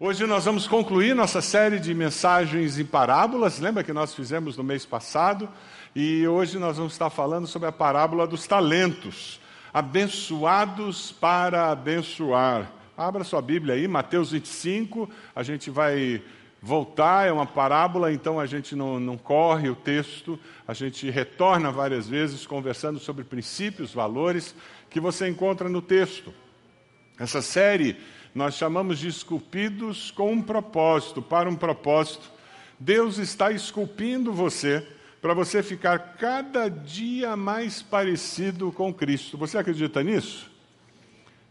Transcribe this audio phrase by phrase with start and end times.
[0.00, 3.60] Hoje nós vamos concluir nossa série de mensagens em parábolas.
[3.60, 5.48] Lembra que nós fizemos no mês passado?
[5.94, 9.38] E hoje nós vamos estar falando sobre a parábola dos talentos.
[9.72, 12.72] Abençoados para abençoar.
[12.96, 15.08] Abra sua Bíblia aí, Mateus 25.
[15.32, 16.20] A gente vai
[16.60, 20.36] voltar, é uma parábola, então a gente não, não corre o texto,
[20.66, 24.56] a gente retorna várias vezes conversando sobre princípios, valores
[24.90, 26.34] que você encontra no texto.
[27.16, 27.96] Essa série
[28.34, 32.30] nós chamamos de esculpidos com um propósito, para um propósito.
[32.78, 34.86] Deus está esculpindo você
[35.22, 39.38] para você ficar cada dia mais parecido com Cristo.
[39.38, 40.50] Você acredita nisso?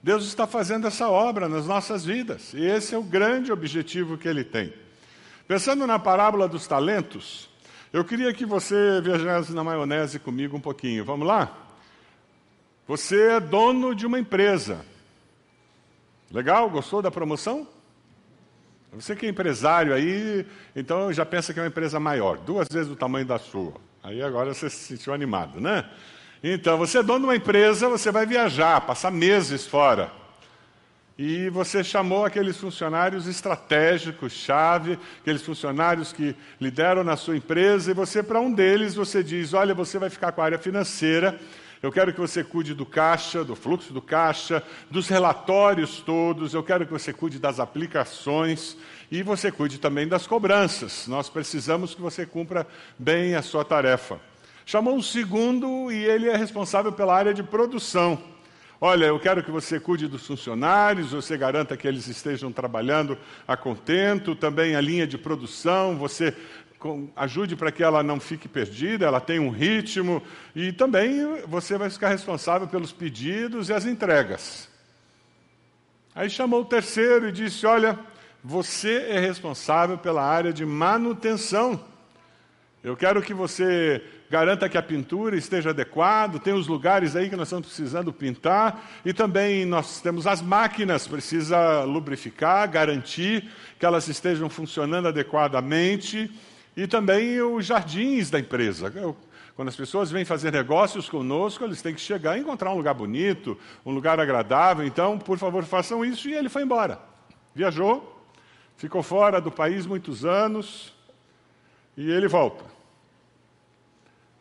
[0.04, 4.28] Deus está fazendo essa obra nas nossas vidas, e esse é o grande objetivo que
[4.28, 4.74] ele tem.
[5.48, 7.50] Pensando na parábola dos talentos,
[7.92, 11.06] eu queria que você viajasse na maionese comigo um pouquinho.
[11.06, 11.58] Vamos lá?
[12.88, 14.86] Você é dono de uma empresa.
[16.32, 16.70] Legal?
[16.70, 17.68] Gostou da promoção?
[18.94, 22.92] Você que é empresário aí, então já pensa que é uma empresa maior, duas vezes
[22.92, 23.74] o tamanho da sua.
[24.04, 25.90] Aí agora você se sentiu animado, né?
[26.44, 30.12] Então, você é dono de uma empresa, você vai viajar, passar meses fora.
[31.18, 37.94] E você chamou aqueles funcionários estratégicos, chave, aqueles funcionários que lideram na sua empresa, e
[37.94, 41.40] você, para um deles, você diz: Olha, você vai ficar com a área financeira,
[41.84, 46.54] eu quero que você cuide do caixa, do fluxo do caixa, dos relatórios todos.
[46.54, 48.78] Eu quero que você cuide das aplicações
[49.12, 51.10] e você cuide também das cobranças.
[51.10, 52.66] Nós precisamos que você cumpra
[52.98, 54.18] bem a sua tarefa.
[54.66, 58.18] Chamou um segundo e ele é responsável pela área de produção.
[58.86, 63.18] Olha, eu quero que você cuide dos funcionários, você garanta que eles estejam trabalhando
[63.48, 66.36] a contento, também a linha de produção, você
[67.16, 70.22] ajude para que ela não fique perdida, ela tenha um ritmo,
[70.56, 74.70] e também você vai ficar responsável pelos pedidos e as entregas.
[76.16, 77.98] Aí chamou o terceiro e disse: Olha,
[78.44, 81.84] você é responsável pela área de manutenção.
[82.84, 87.36] Eu quero que você garanta que a pintura esteja adequada, tem os lugares aí que
[87.36, 93.50] nós estamos precisando pintar, e também nós temos as máquinas, precisa lubrificar, garantir
[93.80, 96.30] que elas estejam funcionando adequadamente
[96.76, 98.92] e também os jardins da empresa.
[99.56, 102.94] Quando as pessoas vêm fazer negócios conosco, eles têm que chegar e encontrar um lugar
[102.94, 104.86] bonito, um lugar agradável.
[104.86, 106.28] Então, por favor, façam isso.
[106.28, 107.00] E ele foi embora.
[107.54, 108.26] Viajou,
[108.76, 110.94] ficou fora do país muitos anos
[111.96, 112.66] e ele volta.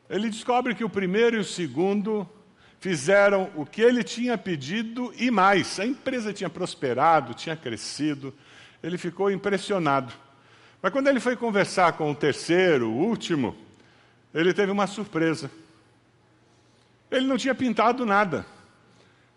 [0.09, 2.29] Ele descobre que o primeiro e o segundo
[2.81, 5.79] fizeram o que ele tinha pedido e mais.
[5.79, 8.35] A empresa tinha prosperado, tinha crescido.
[8.83, 10.13] Ele ficou impressionado.
[10.83, 13.55] Mas quando ele foi conversar com o terceiro, o último,
[14.35, 15.49] ele teve uma surpresa.
[17.09, 18.45] Ele não tinha pintado nada.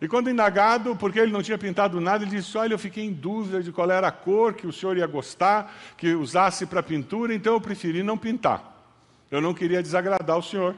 [0.01, 3.13] E quando indagado, porque ele não tinha pintado nada, ele disse: Olha, eu fiquei em
[3.13, 7.33] dúvida de qual era a cor que o senhor ia gostar, que usasse para pintura,
[7.33, 8.73] então eu preferi não pintar.
[9.29, 10.75] Eu não queria desagradar o senhor.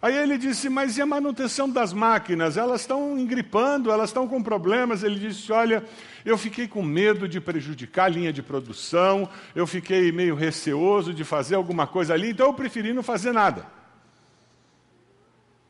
[0.00, 2.56] Aí ele disse: Mas e a manutenção das máquinas?
[2.56, 5.02] Elas estão engripando, elas estão com problemas.
[5.02, 5.84] Ele disse: Olha,
[6.24, 11.24] eu fiquei com medo de prejudicar a linha de produção, eu fiquei meio receoso de
[11.24, 13.66] fazer alguma coisa ali, então eu preferi não fazer nada.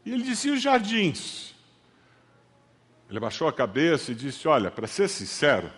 [0.04, 1.54] E ele disse: E os jardins?
[3.09, 5.70] Ele baixou a cabeça e disse: Olha, para ser sincero,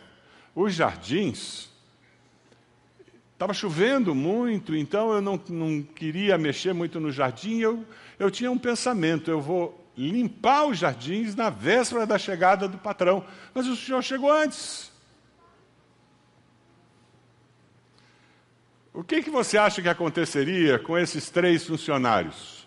[0.55, 1.69] os jardins
[3.39, 7.61] Estava chovendo muito, então eu não, não, queria mexer muito no jardim.
[7.61, 7.87] Eu,
[8.19, 13.25] eu tinha um pensamento: eu vou limpar os jardins na véspera da chegada do patrão.
[13.55, 14.91] Mas o senhor chegou antes.
[18.93, 22.67] O que, que você acha que aconteceria com esses três funcionários?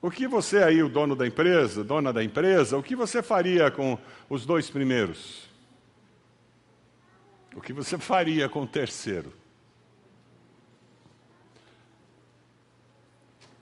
[0.00, 3.70] O que você aí, o dono da empresa, dona da empresa, o que você faria
[3.70, 3.98] com
[4.30, 5.46] os dois primeiros?
[7.54, 9.39] O que você faria com o terceiro?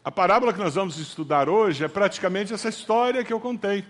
[0.08, 3.84] A parábola que nós vamos estudar hoje é praticamente essa história que eu contei.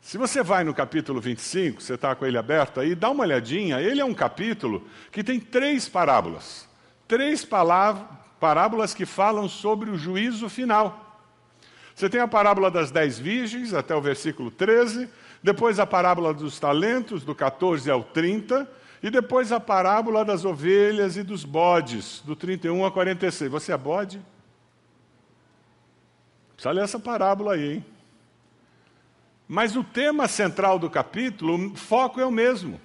[0.00, 3.80] Se você vai no capítulo 25, você está com ele aberto aí, dá uma olhadinha.
[3.80, 6.68] Ele é um capítulo que tem três parábolas.
[7.08, 11.20] Três parábolas que falam sobre o juízo final.
[11.96, 15.08] Você tem a parábola das dez virgens, até o versículo 13.
[15.42, 18.70] Depois a parábola dos talentos, do 14 ao 30.
[19.02, 23.50] E depois a parábola das ovelhas e dos bodes, do 31 a 46.
[23.50, 24.22] Você é bode?
[26.58, 27.86] Precisa ler essa parábola aí, hein?
[29.46, 32.80] Mas o tema central do capítulo, o foco é o mesmo.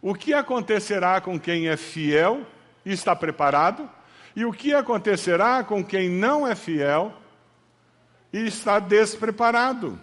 [0.00, 2.46] O que acontecerá com quem é fiel
[2.84, 3.90] e está preparado,
[4.36, 7.12] e o que acontecerá com quem não é fiel
[8.32, 9.98] e está despreparado.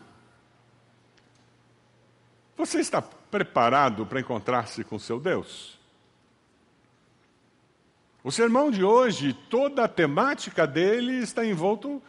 [2.57, 5.79] Você está preparado para encontrar-se com seu Deus?
[8.21, 12.03] O sermão de hoje, toda a temática dele está envolto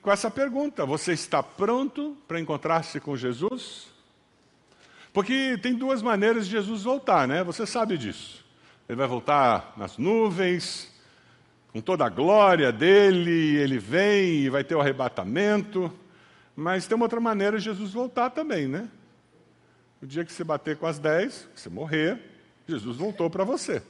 [0.00, 3.88] com essa pergunta: você está pronto para encontrar-se com Jesus?
[5.12, 7.42] Porque tem duas maneiras de Jesus voltar, né?
[7.42, 8.44] Você sabe disso.
[8.88, 10.92] Ele vai voltar nas nuvens,
[11.72, 15.92] com toda a glória dele, ele vem e vai ter o arrebatamento.
[16.56, 18.88] Mas tem uma outra maneira de Jesus voltar também, né?
[20.02, 22.18] O dia que você bater com as dez, você morrer,
[22.66, 23.82] Jesus voltou para você.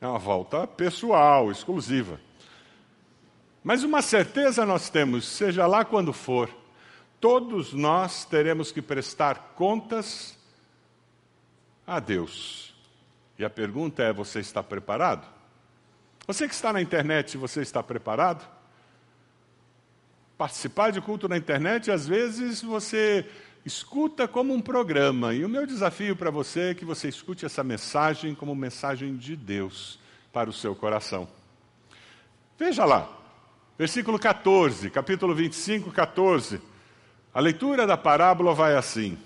[0.00, 2.20] É uma volta pessoal, exclusiva.
[3.62, 6.48] Mas uma certeza nós temos, seja lá quando for,
[7.20, 10.38] todos nós teremos que prestar contas
[11.86, 12.74] a Deus.
[13.38, 15.26] E a pergunta é: você está preparado?
[16.26, 18.46] Você que está na internet, você está preparado?
[20.36, 23.28] Participar de culto na internet, às vezes você
[23.64, 25.34] escuta como um programa.
[25.34, 29.34] E o meu desafio para você é que você escute essa mensagem como mensagem de
[29.34, 29.98] Deus
[30.32, 31.28] para o seu coração.
[32.58, 33.17] Veja lá,
[33.78, 36.60] versículo 14, capítulo 25, 14.
[37.32, 39.16] A leitura da parábola vai assim.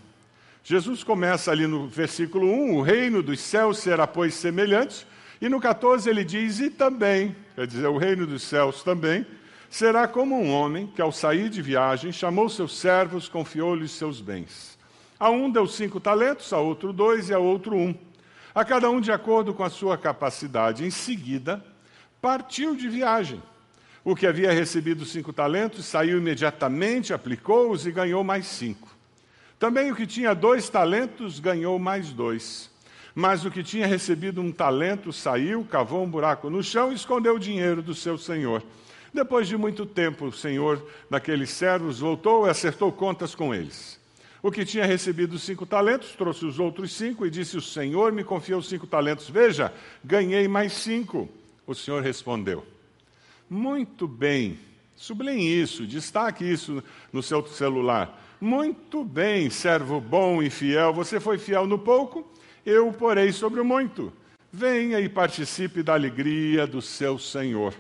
[0.63, 5.07] Jesus começa ali no versículo 1, o reino dos céus será, pois, semelhante,
[5.41, 9.27] e no 14 ele diz, e também, quer dizer, o reino dos céus também,
[9.71, 14.79] será como um homem que, ao sair de viagem, chamou seus servos, confiou-lhes seus bens.
[15.19, 17.95] A um deu cinco talentos, a outro dois e a outro um.
[18.55, 20.85] A cada um de acordo com a sua capacidade.
[20.85, 21.65] Em seguida,
[22.21, 23.43] partiu de viagem.
[24.05, 28.91] O que havia recebido cinco talentos saiu imediatamente, aplicou-os e ganhou mais cinco.
[29.61, 32.69] Também o que tinha dois talentos ganhou mais dois.
[33.15, 37.37] Mas o que tinha recebido um talento saiu, cavou um buraco no chão e escondeu
[37.37, 38.63] o dinheiro do seu senhor.
[39.15, 44.01] Depois de muito tempo, o senhor daqueles servos voltou e acertou contas com eles.
[44.43, 48.25] O que tinha recebido cinco talentos trouxe os outros cinco e disse: O senhor me
[48.25, 49.31] confiou cinco talentos.
[49.31, 49.73] Veja,
[50.03, 51.29] ganhei mais cinco.
[51.65, 52.67] O senhor respondeu:
[53.53, 54.59] Muito bem.
[54.97, 56.83] Sublinhe isso, destaque isso
[57.13, 58.19] no seu celular.
[58.41, 62.27] Muito bem, servo bom e fiel, você foi fiel no pouco,
[62.65, 64.11] eu o porei sobre o muito.
[64.51, 67.75] Venha e participe da alegria do seu Senhor.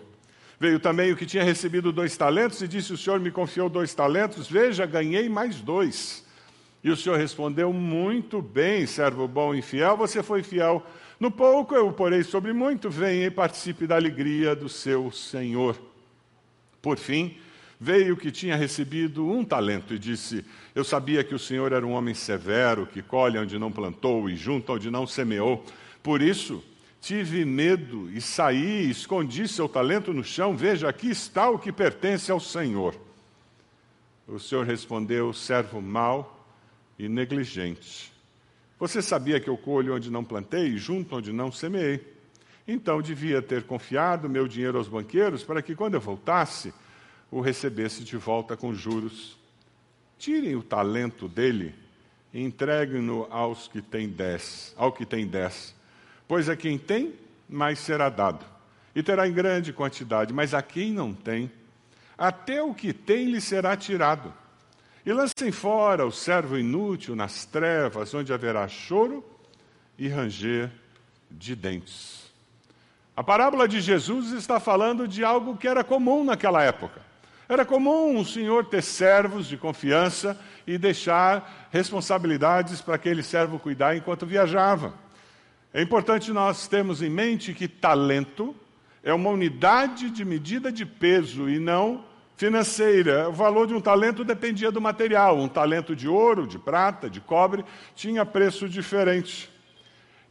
[0.60, 3.94] Veio também o que tinha recebido dois talentos e disse: O Senhor me confiou dois
[3.94, 6.22] talentos, veja, ganhei mais dois.
[6.84, 10.84] E o Senhor respondeu: Muito bem, servo bom e fiel, você foi fiel.
[11.22, 15.80] No pouco eu porei sobre muito, venha e participe da alegria do seu Senhor.
[16.82, 17.38] Por fim,
[17.78, 21.92] veio que tinha recebido um talento e disse: Eu sabia que o Senhor era um
[21.92, 25.64] homem severo, que colhe onde não plantou e junta onde não semeou.
[26.02, 26.60] Por isso,
[27.00, 30.56] tive medo e saí, escondi seu talento no chão.
[30.56, 32.96] Veja, aqui está o que pertence ao Senhor.
[34.26, 36.44] O Senhor respondeu: Servo mau
[36.98, 38.11] e negligente.
[38.82, 42.04] Você sabia que eu colho onde não plantei e junto onde não semeei.
[42.66, 46.74] Então devia ter confiado meu dinheiro aos banqueiros para que, quando eu voltasse,
[47.30, 49.38] o recebesse de volta com juros.
[50.18, 51.76] Tirem o talento dele
[52.34, 55.76] e entreguem-no aos que têm dez, ao que tem dez.
[56.26, 57.14] Pois a quem tem,
[57.48, 58.44] mais será dado,
[58.96, 61.48] e terá em grande quantidade, mas a quem não tem,
[62.18, 64.34] até o que tem lhe será tirado.
[65.04, 69.24] E lancem fora o servo inútil nas trevas, onde haverá choro
[69.98, 70.70] e ranger
[71.30, 72.30] de dentes.
[73.16, 77.02] A parábola de Jesus está falando de algo que era comum naquela época.
[77.48, 83.96] Era comum o senhor ter servos de confiança e deixar responsabilidades para aquele servo cuidar
[83.96, 84.94] enquanto viajava.
[85.74, 88.54] É importante nós termos em mente que talento
[89.02, 92.04] é uma unidade de medida de peso e não
[92.36, 93.28] financeira.
[93.28, 95.38] O valor de um talento dependia do material.
[95.38, 99.50] Um talento de ouro, de prata, de cobre tinha preço diferente.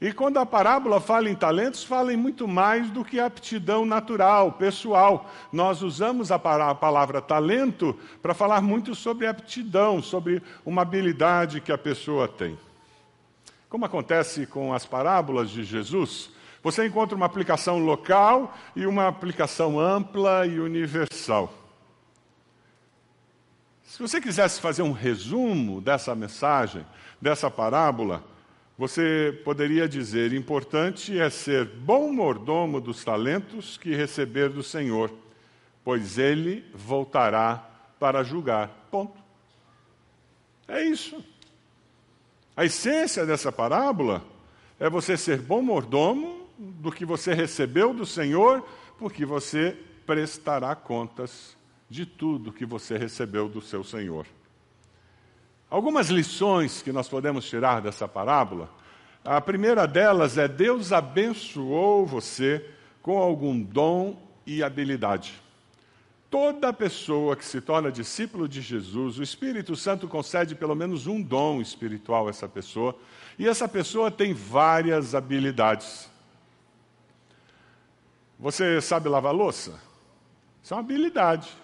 [0.02, 4.54] E quando a parábola fala em talentos, fala em muito mais do que aptidão natural,
[4.54, 5.30] pessoal.
[5.54, 11.78] Nós usamos a palavra talento para falar muito sobre aptidão, sobre uma habilidade que a
[11.78, 12.58] pessoa tem.
[13.70, 16.32] Como acontece com as parábolas de Jesus,
[16.64, 21.61] você encontra uma aplicação local e uma aplicação ampla e universal.
[23.92, 26.86] Se você quisesse fazer um resumo dessa mensagem,
[27.20, 28.24] dessa parábola,
[28.78, 35.12] você poderia dizer: importante é ser bom mordomo dos talentos que receber do Senhor,
[35.84, 37.70] pois ele voltará
[38.00, 38.70] para julgar.
[38.90, 39.22] Ponto.
[40.70, 41.22] É isso.
[42.56, 44.24] A essência dessa parábola
[44.80, 48.66] é você ser bom mordomo do que você recebeu do Senhor,
[48.98, 51.60] porque você prestará contas
[51.92, 54.26] de tudo que você recebeu do seu Senhor.
[55.70, 58.70] Algumas lições que nós podemos tirar dessa parábola.
[59.26, 62.66] A primeira delas é: Deus abençoou você
[63.02, 64.18] com algum dom
[64.48, 65.34] e habilidade.
[66.30, 71.22] Toda pessoa que se torna discípulo de Jesus, o Espírito Santo concede pelo menos um
[71.22, 72.98] dom espiritual a essa pessoa,
[73.38, 76.10] e essa pessoa tem várias habilidades.
[78.40, 79.78] Você sabe lavar louça?
[80.64, 81.61] Isso é uma habilidade.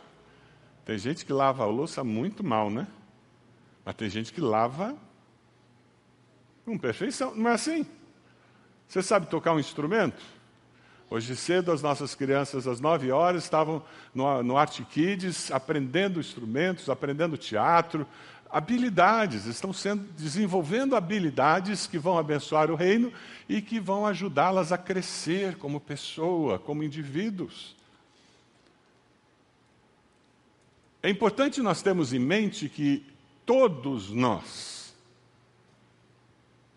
[0.88, 2.88] Tem gente que lava a louça muito mal, né?
[3.84, 4.96] Mas tem gente que lava
[6.64, 7.36] com perfeição.
[7.36, 7.86] Não é assim?
[8.88, 10.24] Você sabe tocar um instrumento?
[11.10, 13.84] Hoje cedo, as nossas crianças, às nove horas, estavam
[14.16, 18.08] no, no Art Kids aprendendo instrumentos, aprendendo teatro,
[18.50, 23.12] habilidades, estão sendo, desenvolvendo habilidades que vão abençoar o reino
[23.50, 27.77] e que vão ajudá-las a crescer como pessoa, como indivíduos.
[31.02, 33.06] É importante nós termos em mente que
[33.46, 34.96] todos nós,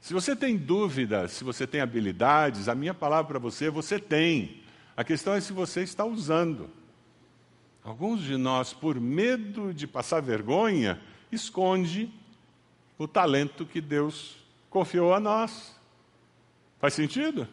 [0.00, 4.62] se você tem dúvidas, se você tem habilidades, a minha palavra para você, você tem.
[4.96, 6.68] A questão é se você está usando.
[7.84, 11.00] Alguns de nós, por medo de passar vergonha,
[11.30, 12.12] esconde
[12.98, 14.36] o talento que Deus
[14.68, 15.76] confiou a nós.
[16.78, 17.46] Faz sentido?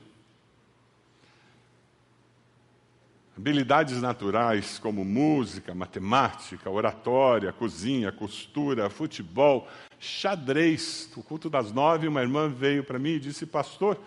[3.37, 9.67] Habilidades naturais como música, matemática, oratória, cozinha, costura, futebol,
[9.99, 11.07] xadrez.
[11.15, 13.99] No culto das nove, uma irmã veio para mim e disse: Pastor,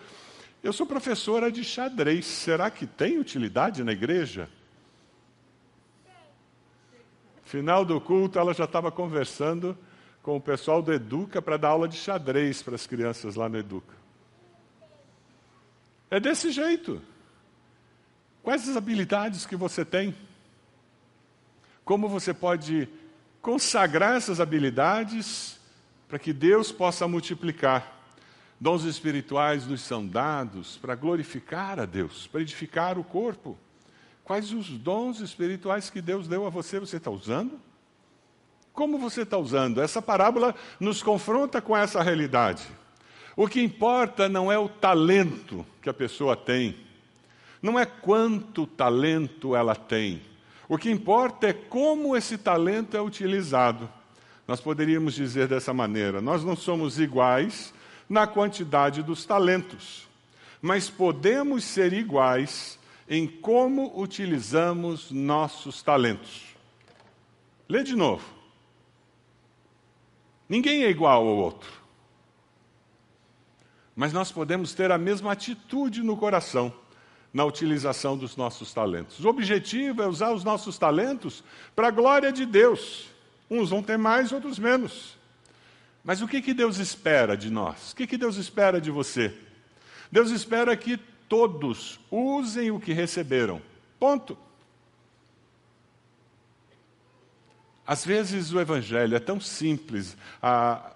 [0.61, 4.49] eu sou professora de xadrez, será que tem utilidade na igreja?
[7.45, 9.77] Final do culto, ela já estava conversando
[10.21, 13.57] com o pessoal do Educa para dar aula de xadrez para as crianças lá no
[13.57, 13.95] Educa.
[16.09, 17.01] É desse jeito.
[18.43, 20.15] Quais as habilidades que você tem?
[21.85, 22.89] Como você pode
[23.41, 25.59] consagrar essas habilidades
[26.07, 27.99] para que Deus possa multiplicar?
[28.59, 33.57] Dons espirituais nos são dados para glorificar a Deus, para edificar o corpo.
[34.23, 37.59] Quais os dons espirituais que Deus deu a você, você está usando?
[38.73, 39.81] Como você está usando?
[39.81, 42.63] Essa parábola nos confronta com essa realidade.
[43.35, 46.77] O que importa não é o talento que a pessoa tem,
[47.61, 50.21] não é quanto talento ela tem.
[50.67, 53.89] O que importa é como esse talento é utilizado.
[54.47, 57.73] Nós poderíamos dizer dessa maneira: nós não somos iguais
[58.09, 60.07] na quantidade dos talentos,
[60.61, 66.55] mas podemos ser iguais em como utilizamos nossos talentos.
[67.67, 68.25] Lê de novo.
[70.47, 71.71] Ninguém é igual ao outro.
[73.95, 76.73] Mas nós podemos ter a mesma atitude no coração
[77.33, 79.23] na utilização dos nossos talentos.
[79.23, 81.43] O objetivo é usar os nossos talentos
[81.75, 83.07] para a glória de Deus.
[83.49, 85.17] Uns vão ter mais, outros menos.
[86.03, 87.91] Mas o que, que Deus espera de nós?
[87.91, 89.33] O que, que Deus espera de você?
[90.11, 90.97] Deus espera que
[91.29, 93.61] todos usem o que receberam.
[93.99, 94.37] Ponto.
[97.85, 100.93] Às vezes o Evangelho é tão simples, a,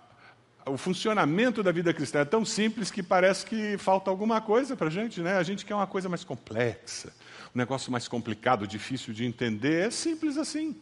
[0.66, 4.88] o funcionamento da vida cristã é tão simples que parece que falta alguma coisa para
[4.88, 5.38] a gente, né?
[5.38, 7.14] A gente quer uma coisa mais complexa,
[7.54, 9.88] um negócio mais complicado, difícil de entender.
[9.88, 10.76] É simples assim.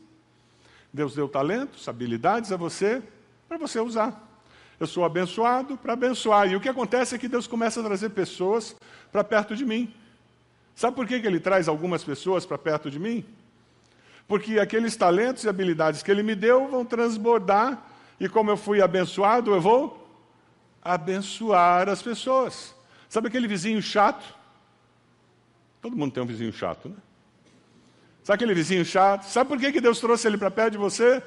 [0.92, 3.02] Deus deu talentos, habilidades a você
[3.48, 4.30] para você usar.
[4.80, 6.50] Eu sou abençoado para abençoar.
[6.50, 8.76] E o que acontece é que Deus começa a trazer pessoas
[9.12, 9.94] para perto de mim.
[10.76, 13.26] Sabe por que, que Ele traz algumas pessoas para perto de mim?
[14.28, 18.82] Porque aqueles talentos e habilidades que Ele me deu vão transbordar e como eu fui
[18.82, 20.04] abençoado, eu vou
[20.82, 22.76] abençoar as pessoas.
[23.10, 24.24] Sabe aquele vizinho chato?
[25.82, 26.96] Todo mundo tem um vizinho chato, né?
[28.24, 29.24] Sabe aquele vizinho chato?
[29.24, 31.22] Sabe por que, que Deus trouxe ele para perto de você?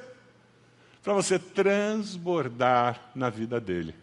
[1.03, 3.93] Para você transbordar na vida dele.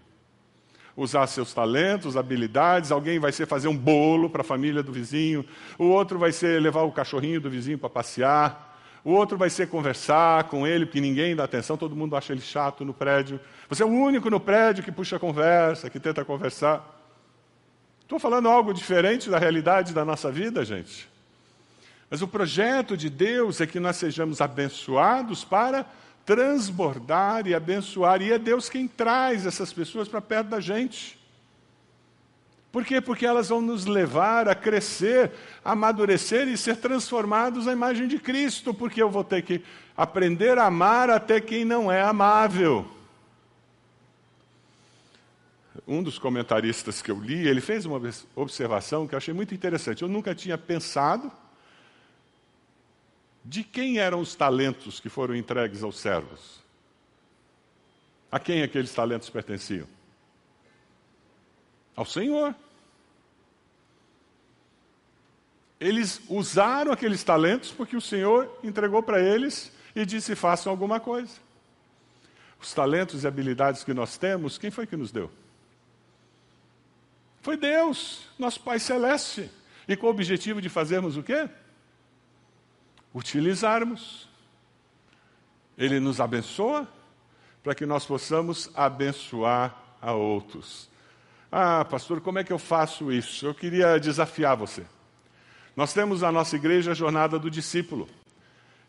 [0.97, 2.93] Usar seus talentos, habilidades.
[2.93, 5.45] Alguém vai ser fazer um bolo para a família do vizinho.
[5.77, 8.74] O outro vai ser levar o cachorrinho do vizinho para passear
[9.05, 12.41] o outro vai ser conversar com ele, porque ninguém dá atenção, todo mundo acha ele
[12.41, 13.39] chato no prédio.
[13.69, 16.83] Você é o único no prédio que puxa conversa, que tenta conversar.
[18.01, 21.07] Estou falando algo diferente da realidade da nossa vida, gente.
[22.09, 25.85] Mas o projeto de Deus é que nós sejamos abençoados para
[26.25, 31.19] transbordar e abençoar, e é Deus quem traz essas pessoas para perto da gente.
[32.75, 33.01] Por quê?
[33.01, 35.31] Porque elas vão nos levar a crescer,
[35.65, 39.63] a amadurecer e ser transformados à imagem de Cristo, porque eu vou ter que
[39.97, 42.85] aprender a amar até quem não é amável.
[45.87, 48.01] Um dos comentaristas que eu li, ele fez uma
[48.35, 50.03] observação que eu achei muito interessante.
[50.03, 51.31] Eu nunca tinha pensado
[53.45, 56.59] de quem eram os talentos que foram entregues aos servos.
[58.33, 59.87] A quem aqueles talentos pertenciam?
[61.97, 62.55] Ao Senhor.
[65.79, 71.33] Eles usaram aqueles talentos porque o Senhor entregou para eles e disse: façam alguma coisa.
[72.61, 75.31] Os talentos e habilidades que nós temos, quem foi que nos deu?
[77.43, 79.51] Foi Deus, nosso Pai Celeste.
[79.87, 81.47] E com o objetivo de fazermos o quê?
[83.15, 84.27] Utilizarmos.
[85.77, 86.89] Ele nos abençoa
[87.63, 90.89] para que nós possamos abençoar a outros.
[91.57, 93.47] Ah, pastor, como é que eu faço isso?
[93.47, 94.83] Eu queria desafiar você.
[95.77, 98.09] Nós temos na nossa igreja a jornada do discípulo.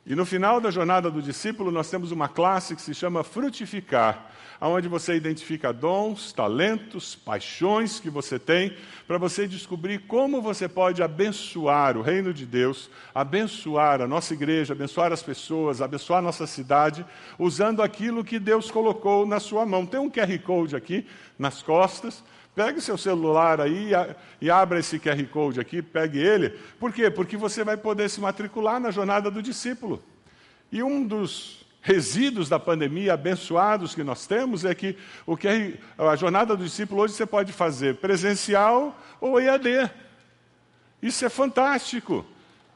[0.04, 4.32] E no final da jornada do discípulo, nós temos uma classe que se chama Frutificar,
[4.60, 8.76] onde você identifica dons, talentos, paixões que você tem,
[9.08, 14.74] para você descobrir como você pode abençoar o reino de Deus, abençoar a nossa igreja,
[14.74, 17.06] abençoar as pessoas, abençoar a nossa cidade,
[17.38, 19.86] usando aquilo que Deus colocou na sua mão.
[19.86, 21.06] Tem um QR Code aqui
[21.38, 22.24] nas costas.
[22.56, 23.92] Pegue seu celular aí
[24.40, 26.52] e abra esse QR Code aqui, pegue ele.
[26.80, 27.12] Por quê?
[27.12, 30.02] Porque você vai poder se matricular na jornada do discípulo.
[30.72, 36.16] E um dos resíduos da pandemia abençoados que nós temos é que o que a
[36.16, 39.92] jornada do discípulo hoje você pode fazer presencial ou EAD.
[41.00, 42.26] Isso é fantástico,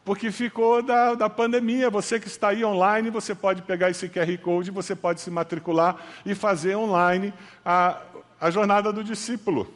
[0.06, 1.90] porque ficou da, da pandemia.
[1.90, 5.98] Você que está aí online, você pode pegar esse QR Code, você pode se matricular
[6.24, 7.34] e fazer online
[7.66, 8.00] a,
[8.40, 9.72] a jornada do discípulo.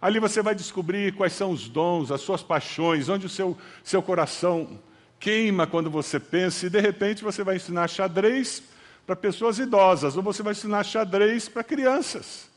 [0.00, 4.02] Ali você vai descobrir quais são os dons, as suas paixões, onde o seu, seu
[4.02, 4.78] coração
[5.18, 8.62] queima quando você pensa, e de repente você vai ensinar xadrez
[9.06, 12.50] para pessoas idosas, ou você vai ensinar xadrez para crianças.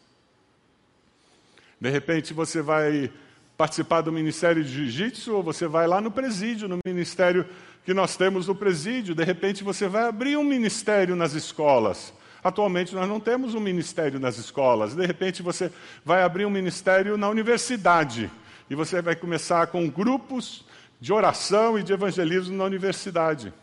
[1.80, 3.12] De repente você vai
[3.58, 7.46] participar do Ministério de Jiu-Jitsu, ou você vai lá no presídio, no ministério
[7.86, 9.16] que nós temos no presídio.
[9.16, 12.14] De repente você vai abrir um ministério nas escolas.
[12.48, 14.96] Atualmente nós não temos um ministério nas escolas.
[14.96, 15.70] De repente você
[16.06, 18.32] vai abrir um ministério na universidade.
[18.70, 20.66] E você vai começar com grupos
[21.00, 23.54] de oração e de evangelismo na universidade.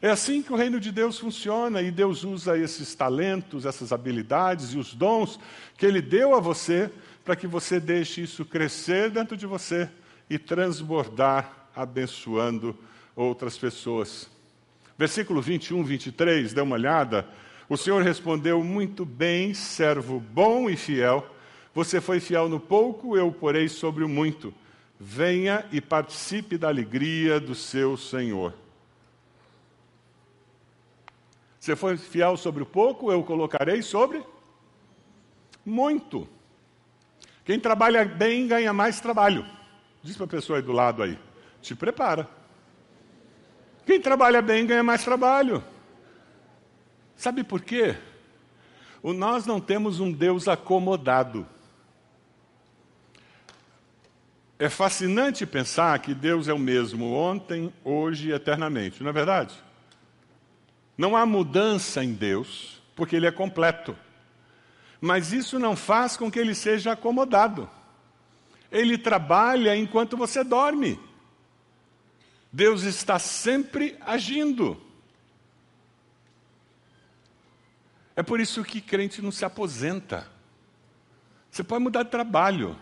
[0.00, 4.72] É assim que o reino de Deus funciona e Deus usa esses talentos, essas habilidades
[4.72, 5.38] e os dons
[5.76, 6.90] que Ele deu a você
[7.24, 9.88] para que você deixe isso crescer dentro de você
[10.30, 12.76] e transbordar, abençoando
[13.16, 14.28] outras pessoas.
[14.96, 17.26] Versículo 21, 23, dê uma olhada.
[17.72, 21.26] O Senhor respondeu: Muito bem, servo bom e fiel.
[21.74, 24.52] Você foi fiel no pouco, eu porei sobre o muito.
[25.00, 28.52] Venha e participe da alegria do seu Senhor.
[31.58, 34.22] Você foi fiel sobre o pouco, eu colocarei sobre
[35.64, 36.28] muito.
[37.42, 39.46] Quem trabalha bem ganha mais trabalho.
[40.02, 41.18] Diz para a pessoa aí do lado aí.
[41.62, 42.28] Te prepara.
[43.86, 45.64] Quem trabalha bem ganha mais trabalho.
[47.22, 47.94] Sabe por quê?
[49.00, 51.46] O nós não temos um Deus acomodado.
[54.58, 59.54] É fascinante pensar que Deus é o mesmo ontem, hoje e eternamente, não é verdade?
[60.98, 63.96] Não há mudança em Deus, porque Ele é completo.
[65.00, 67.70] Mas isso não faz com que Ele seja acomodado.
[68.68, 70.98] Ele trabalha enquanto você dorme.
[72.52, 74.81] Deus está sempre agindo.
[78.22, 80.28] É por isso que crente não se aposenta.
[81.50, 82.78] Você pode mudar de trabalho.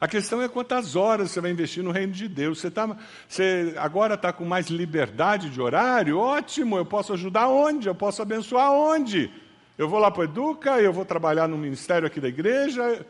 [0.00, 2.60] A questão é quantas horas você vai investir no reino de Deus.
[2.60, 2.96] Você, tá,
[3.28, 6.16] você agora está com mais liberdade de horário?
[6.16, 7.88] Ótimo, eu posso ajudar onde?
[7.88, 9.32] Eu posso abençoar onde?
[9.76, 13.04] Eu vou lá para o Educa, eu vou trabalhar no ministério aqui da igreja.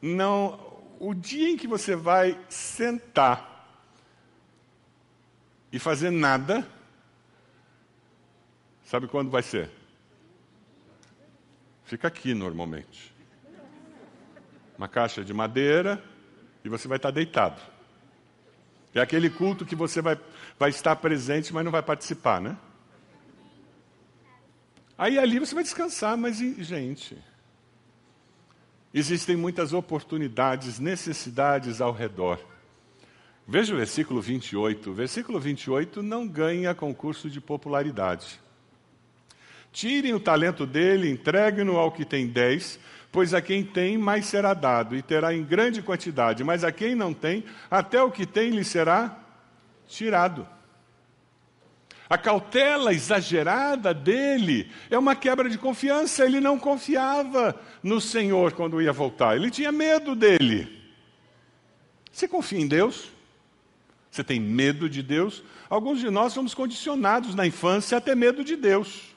[0.00, 0.56] Não,
[1.00, 3.66] o dia em que você vai sentar
[5.72, 6.64] e fazer nada,
[8.84, 9.81] sabe quando vai ser?
[11.92, 13.14] Fica aqui normalmente.
[14.78, 16.02] Uma caixa de madeira
[16.64, 17.60] e você vai estar deitado.
[18.94, 20.18] É aquele culto que você vai,
[20.58, 22.56] vai estar presente, mas não vai participar, né?
[24.96, 27.18] Aí ali você vai descansar, mas, gente,
[28.94, 32.40] existem muitas oportunidades, necessidades ao redor.
[33.46, 34.90] Veja o versículo 28.
[34.92, 38.40] O versículo 28 não ganha concurso de popularidade.
[39.72, 42.78] Tirem o talento dele, entreguem-no ao que tem dez,
[43.10, 46.94] pois a quem tem, mais será dado, e terá em grande quantidade, mas a quem
[46.94, 49.18] não tem, até o que tem lhe será
[49.88, 50.46] tirado.
[52.12, 56.26] A cautela exagerada dele é uma quebra de confiança.
[56.26, 60.68] Ele não confiava no Senhor quando ia voltar, ele tinha medo dele.
[62.12, 63.10] Você confia em Deus?
[64.10, 65.42] Você tem medo de Deus?
[65.70, 69.11] Alguns de nós somos condicionados na infância a ter medo de Deus.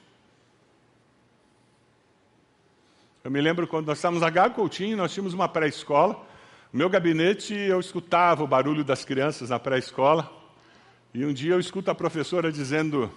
[3.26, 6.14] Eu me lembro quando nós estávamos a Gago Coutinho, nós tínhamos uma pré-escola,
[6.72, 10.32] No meu gabinete eu escutava o barulho das crianças na pré-escola,
[11.12, 13.12] e um dia eu escuto a professora dizendo: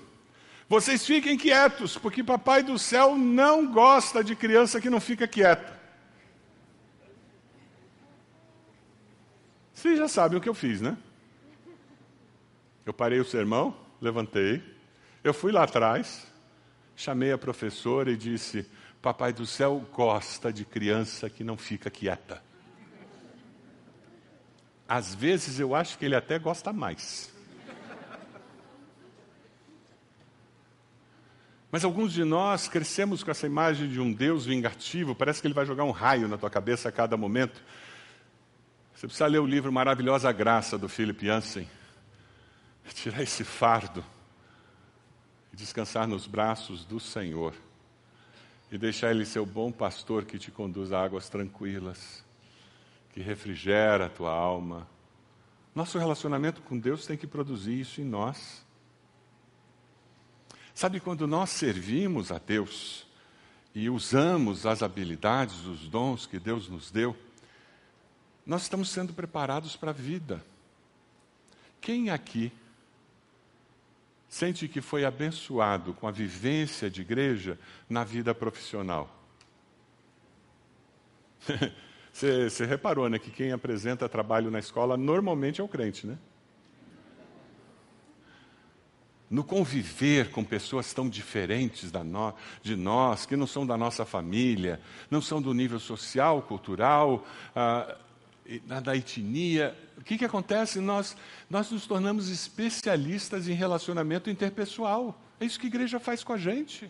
[0.67, 5.80] Vocês fiquem quietos, porque Papai do céu não gosta de criança que não fica quieta.
[9.72, 10.98] Vocês já sabem o que eu fiz, né?
[12.84, 14.60] Eu parei o sermão, levantei,
[15.24, 16.26] eu fui lá atrás,
[16.95, 18.67] chamei a professora e disse:
[19.01, 22.43] Papai do céu gosta de criança que não fica quieta.
[24.88, 27.31] Às vezes eu acho que ele até gosta mais.
[31.71, 35.53] Mas alguns de nós crescemos com essa imagem de um Deus vingativo, parece que ele
[35.53, 37.63] vai jogar um raio na tua cabeça a cada momento.
[38.93, 41.69] Você precisa ler o livro Maravilhosa Graça do Philip Jansen,
[42.93, 44.03] tirar esse fardo
[45.53, 47.53] e descansar nos braços do Senhor
[48.71, 52.23] e deixar Ele ser o bom pastor que te conduz a águas tranquilas,
[53.12, 54.88] que refrigera a tua alma.
[55.73, 58.65] Nosso relacionamento com Deus tem que produzir isso em nós.
[60.73, 63.05] Sabe, quando nós servimos a Deus
[63.73, 67.15] e usamos as habilidades, os dons que Deus nos deu,
[68.45, 70.43] nós estamos sendo preparados para a vida.
[71.82, 72.51] Quem aqui
[74.29, 79.13] sente que foi abençoado com a vivência de igreja na vida profissional?
[82.13, 86.17] você, reparou, né, que quem apresenta trabalho na escola normalmente é o crente, né?
[89.29, 94.81] no conviver com pessoas tão diferentes no, de nós, que não são da nossa família,
[95.09, 97.23] não são do nível social, cultural,
[97.55, 97.95] ah,
[98.83, 100.79] da etnia, o que, que acontece?
[100.79, 101.15] Nós,
[101.49, 105.21] nós nos tornamos especialistas em relacionamento interpessoal.
[105.39, 106.89] É isso que a igreja faz com a gente.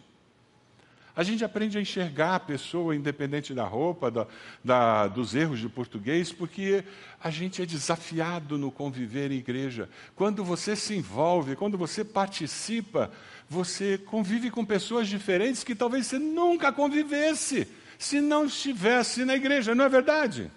[1.16, 4.28] A gente aprende a enxergar a pessoa independente da roupa, da,
[4.64, 6.82] da, dos erros de português, porque
[7.22, 9.90] a gente é desafiado no conviver em igreja.
[10.16, 13.12] Quando você se envolve, quando você participa,
[13.50, 17.68] você convive com pessoas diferentes que talvez você nunca convivesse
[17.98, 20.50] se não estivesse na igreja, não é verdade?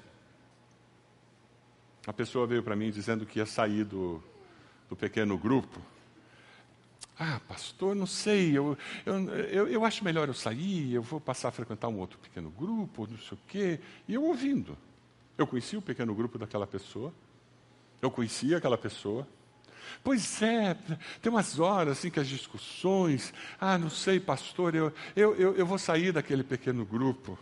[2.06, 4.22] A pessoa veio para mim dizendo que ia sair do,
[4.88, 5.80] do pequeno grupo.
[7.18, 11.48] Ah, pastor, não sei, eu, eu, eu, eu, acho melhor eu sair, eu vou passar
[11.48, 13.80] a frequentar um outro pequeno grupo, não sei o quê.
[14.08, 14.76] E eu ouvindo.
[15.38, 17.12] Eu conhecia o pequeno grupo daquela pessoa,
[18.00, 19.26] eu conhecia aquela pessoa.
[20.02, 20.76] Pois é,
[21.20, 25.66] tem umas horas assim que as discussões, ah, não sei, pastor, eu, eu, eu, eu
[25.66, 27.38] vou sair daquele pequeno grupo.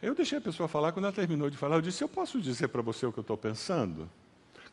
[0.00, 2.68] Eu deixei a pessoa falar, quando ela terminou de falar, eu disse: Eu posso dizer
[2.68, 4.08] para você o que eu estou pensando?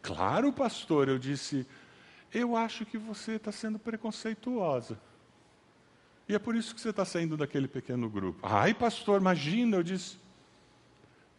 [0.02, 1.66] Claro, pastor, eu disse:
[2.32, 5.00] Eu acho que você está sendo preconceituosa.
[6.30, 8.40] E é por isso que você está saindo daquele pequeno grupo.
[8.44, 10.18] Ai, pastor, imagina, eu disse.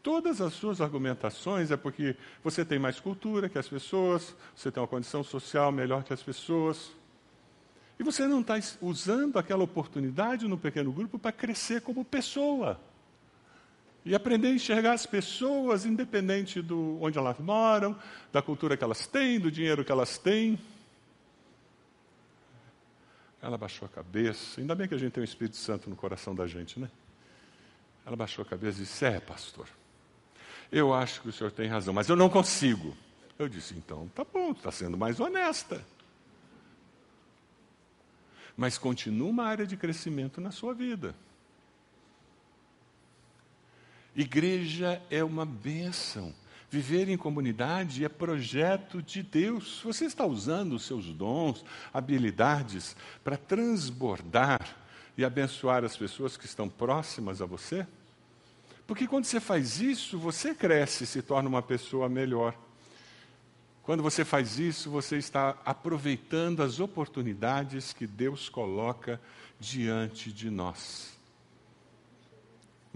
[0.03, 4.81] Todas as suas argumentações é porque você tem mais cultura que as pessoas, você tem
[4.81, 6.93] uma condição social melhor que as pessoas.
[7.99, 12.79] E você não está usando aquela oportunidade no pequeno grupo para crescer como pessoa
[14.07, 17.99] e aprender a enxergar as pessoas, independente do onde elas moram,
[18.33, 20.57] da cultura que elas têm, do dinheiro que elas têm.
[23.43, 26.37] Ela baixou a cabeça, ainda bem que a gente tem o Espírito Santo no coração
[26.37, 26.89] da gente, né?
[28.07, 29.67] Ela baixou a cabeça e disse: É, pastor,
[30.71, 32.97] eu acho que o senhor tem razão, mas eu não consigo.
[33.37, 35.85] Eu disse: Então, tá bom, está sendo mais honesta.
[38.57, 41.13] Mas continua uma área de crescimento na sua vida.
[44.17, 46.35] Igreja é uma bênção.
[46.71, 49.83] Viver em comunidade é projeto de Deus.
[49.85, 54.75] Você está usando os seus dons, habilidades para transbordar
[55.19, 57.87] e abençoar as pessoas que estão próximas a você?
[58.87, 62.57] Porque quando você faz isso, você cresce e se torna uma pessoa melhor.
[63.83, 69.21] Quando você faz isso, você está aproveitando as oportunidades que Deus coloca
[69.61, 71.16] diante de nós.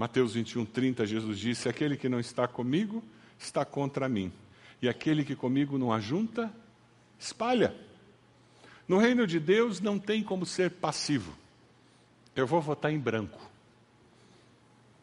[0.00, 3.04] Mateus 21, 30, Jesus disse: Aquele que não está comigo
[3.38, 4.32] está contra mim,
[4.80, 6.50] e aquele que comigo não ajunta,
[7.18, 7.76] espalha.
[8.88, 11.36] No reino de Deus não tem como ser passivo.
[12.34, 13.38] Eu vou votar em branco,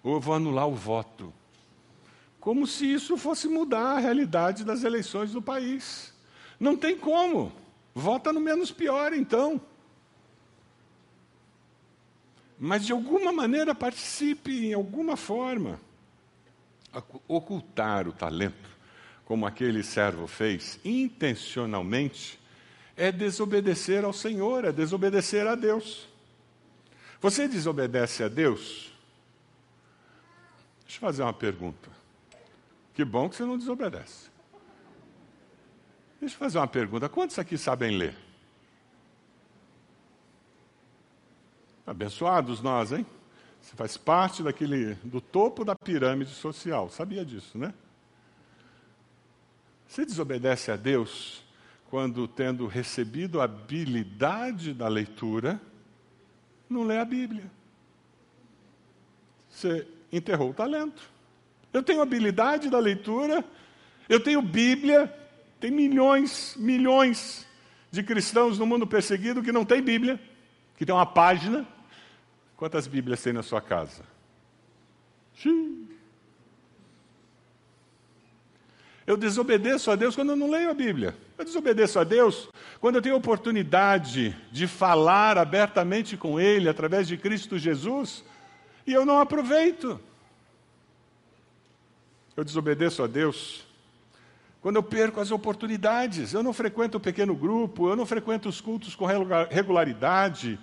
[0.01, 1.31] ou eu vou anular o voto.
[2.39, 6.11] Como se isso fosse mudar a realidade das eleições do país.
[6.59, 7.51] Não tem como.
[7.93, 9.61] Vota no menos pior, então
[12.59, 15.79] mas de alguma maneira participe em alguma forma.
[17.27, 18.69] Ocultar o talento,
[19.25, 22.39] como aquele servo fez, intencionalmente,
[22.95, 26.07] é desobedecer ao Senhor, é desobedecer a Deus.
[27.21, 28.91] Você desobedece a Deus?
[30.83, 31.89] Deixa eu fazer uma pergunta.
[32.93, 34.29] Que bom que você não desobedece.
[36.19, 38.26] Deixa eu fazer uma pergunta: quantos aqui sabem ler?
[41.87, 43.05] Abençoados nós, hein?
[43.61, 46.89] Você faz parte daquele do topo da pirâmide social.
[46.89, 47.73] Sabia disso, né?
[49.87, 51.45] Você desobedece a Deus
[51.89, 55.61] quando, tendo recebido a habilidade da leitura,
[56.69, 57.49] não lê a Bíblia.
[59.49, 61.09] Você enterrou o talento.
[61.71, 63.45] Eu tenho habilidade da leitura,
[64.09, 65.07] eu tenho Bíblia,
[65.57, 67.47] tem milhões, milhões
[67.89, 70.19] de cristãos no mundo perseguido que não tem Bíblia,
[70.75, 71.65] que tem uma página.
[72.57, 74.03] Quantas Bíblias tem na sua casa?
[75.35, 75.87] Sim.
[79.05, 81.15] Eu desobedeço a Deus quando eu não leio a Bíblia.
[81.37, 82.49] Eu desobedeço a Deus
[82.81, 88.25] quando eu tenho oportunidade de falar abertamente com Ele através de Cristo Jesus
[88.85, 89.99] e eu não aproveito.
[92.35, 93.65] Eu desobedeço a Deus
[94.61, 96.33] quando eu perco as oportunidades.
[96.33, 100.59] Eu não frequento o pequeno grupo, eu não frequento os cultos com regularidade.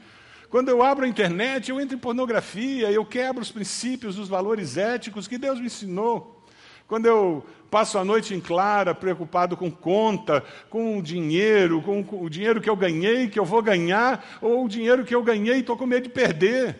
[0.55, 4.77] Quando eu abro a internet, eu entro em pornografia, eu quebro os princípios, os valores
[4.77, 6.45] éticos que Deus me ensinou.
[6.87, 12.31] Quando eu passo a noite em clara, preocupado com conta, com o dinheiro, com o
[12.31, 15.59] dinheiro que eu ganhei, que eu vou ganhar, ou o dinheiro que eu ganhei e
[15.59, 16.79] estou com medo de perder.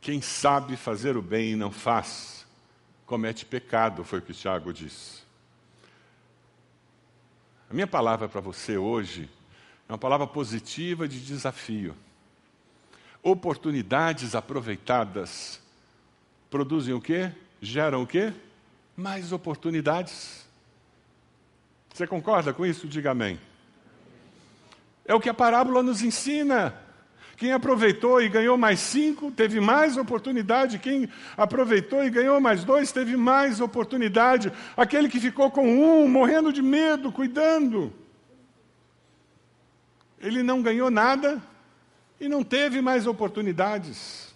[0.00, 2.44] Quem sabe fazer o bem e não faz,
[3.06, 5.25] comete pecado, foi o que Tiago disse.
[7.70, 9.28] A minha palavra para você hoje
[9.88, 11.94] é uma palavra positiva de desafio
[13.26, 15.60] oportunidades aproveitadas
[16.48, 17.32] produzem o quê?
[17.60, 18.32] Geram o quê?
[18.96, 20.46] Mais oportunidades.
[21.92, 22.86] Você concorda com isso?
[22.86, 23.40] Diga amém.
[25.04, 26.72] É o que a parábola nos ensina.
[27.36, 30.78] Quem aproveitou e ganhou mais cinco, teve mais oportunidade.
[30.78, 34.50] Quem aproveitou e ganhou mais dois, teve mais oportunidade.
[34.76, 37.92] Aquele que ficou com um, morrendo de medo, cuidando,
[40.18, 41.42] ele não ganhou nada,
[42.20, 44.34] e não teve mais oportunidades.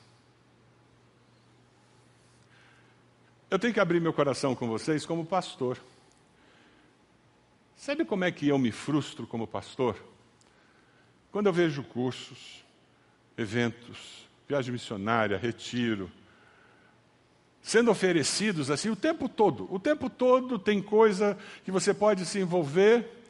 [3.51, 5.79] Eu tenho que abrir meu coração com vocês como pastor.
[7.77, 9.97] Sabe como é que eu me frustro como pastor?
[11.33, 12.63] Quando eu vejo cursos,
[13.37, 16.11] eventos, viagem missionária, retiro,
[17.63, 19.73] sendo oferecidos assim o tempo todo.
[19.73, 23.21] O tempo todo tem coisa que você pode se envolver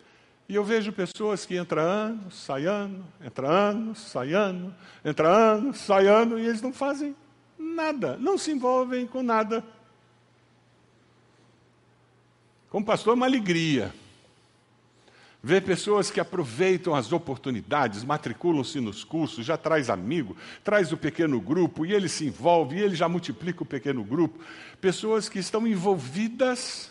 [0.49, 5.79] e eu vejo pessoas que entram anos, sai ano, entra anos, sai ano, entra anos,
[5.79, 7.15] sai ano, e eles não fazem
[7.57, 9.65] nada, não se envolvem com nada.
[12.69, 13.95] Como pastor, é uma alegria
[15.43, 21.41] ver pessoas que aproveitam as oportunidades, matriculam-se nos cursos, já traz amigo, traz o pequeno
[21.41, 24.39] grupo, e ele se envolve, e ele já multiplica o pequeno grupo.
[24.81, 26.91] Pessoas que estão envolvidas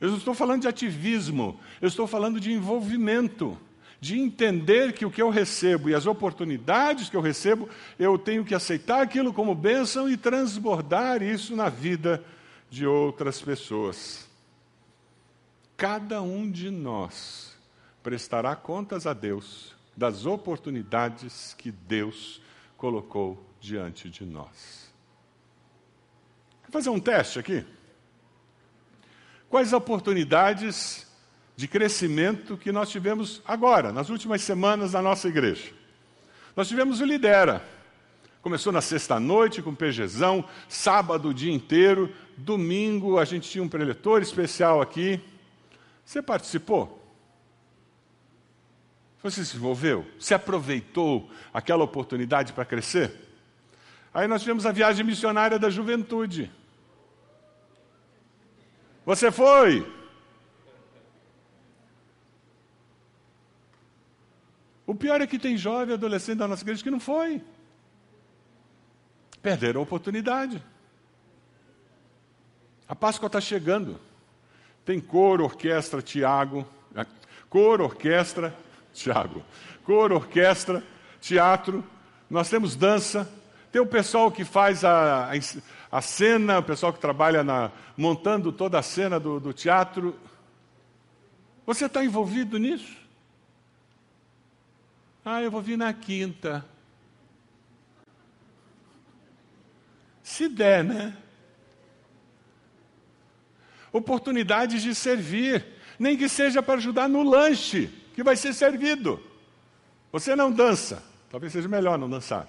[0.00, 3.56] eu não estou falando de ativismo, eu estou falando de envolvimento,
[4.00, 8.44] de entender que o que eu recebo e as oportunidades que eu recebo, eu tenho
[8.44, 12.22] que aceitar aquilo como bênção e transbordar isso na vida
[12.68, 14.23] de outras pessoas.
[15.76, 17.56] Cada um de nós
[18.02, 22.40] prestará contas a Deus das oportunidades que Deus
[22.76, 24.92] colocou diante de nós.
[26.62, 27.64] Vou fazer um teste aqui.
[29.48, 31.06] Quais oportunidades
[31.56, 35.72] de crescimento que nós tivemos agora, nas últimas semanas na nossa igreja?
[36.56, 37.64] Nós tivemos o Lidera.
[38.42, 44.20] Começou na sexta-noite com PGzão, sábado o dia inteiro, domingo a gente tinha um preletor
[44.20, 45.20] especial aqui.
[46.04, 47.02] Você participou?
[49.22, 50.06] Você se envolveu?
[50.20, 53.10] Se aproveitou aquela oportunidade para crescer?
[54.12, 56.52] Aí nós tivemos a viagem missionária da juventude.
[59.06, 59.90] Você foi?
[64.86, 67.42] O pior é que tem jovem adolescente da nossa igreja que não foi.
[69.40, 70.62] Perderam a oportunidade.
[72.86, 73.98] A Páscoa está chegando.
[74.84, 76.66] Tem coro, orquestra, Tiago.
[77.48, 78.54] Coro, orquestra,
[78.92, 79.42] Tiago.
[79.84, 80.82] Coro, orquestra,
[81.20, 81.84] teatro.
[82.28, 83.30] Nós temos dança.
[83.70, 85.36] Tem o pessoal que faz a, a
[85.94, 90.18] a cena, o pessoal que trabalha na, montando toda a cena do, do teatro.
[91.64, 92.96] Você está envolvido nisso?
[95.24, 96.66] Ah, eu vou vir na quinta.
[100.20, 101.16] Se der, né?
[103.94, 105.64] Oportunidades de servir,
[106.00, 109.22] nem que seja para ajudar no lanche que vai ser servido.
[110.10, 112.48] Você não dança, talvez seja melhor não dançar.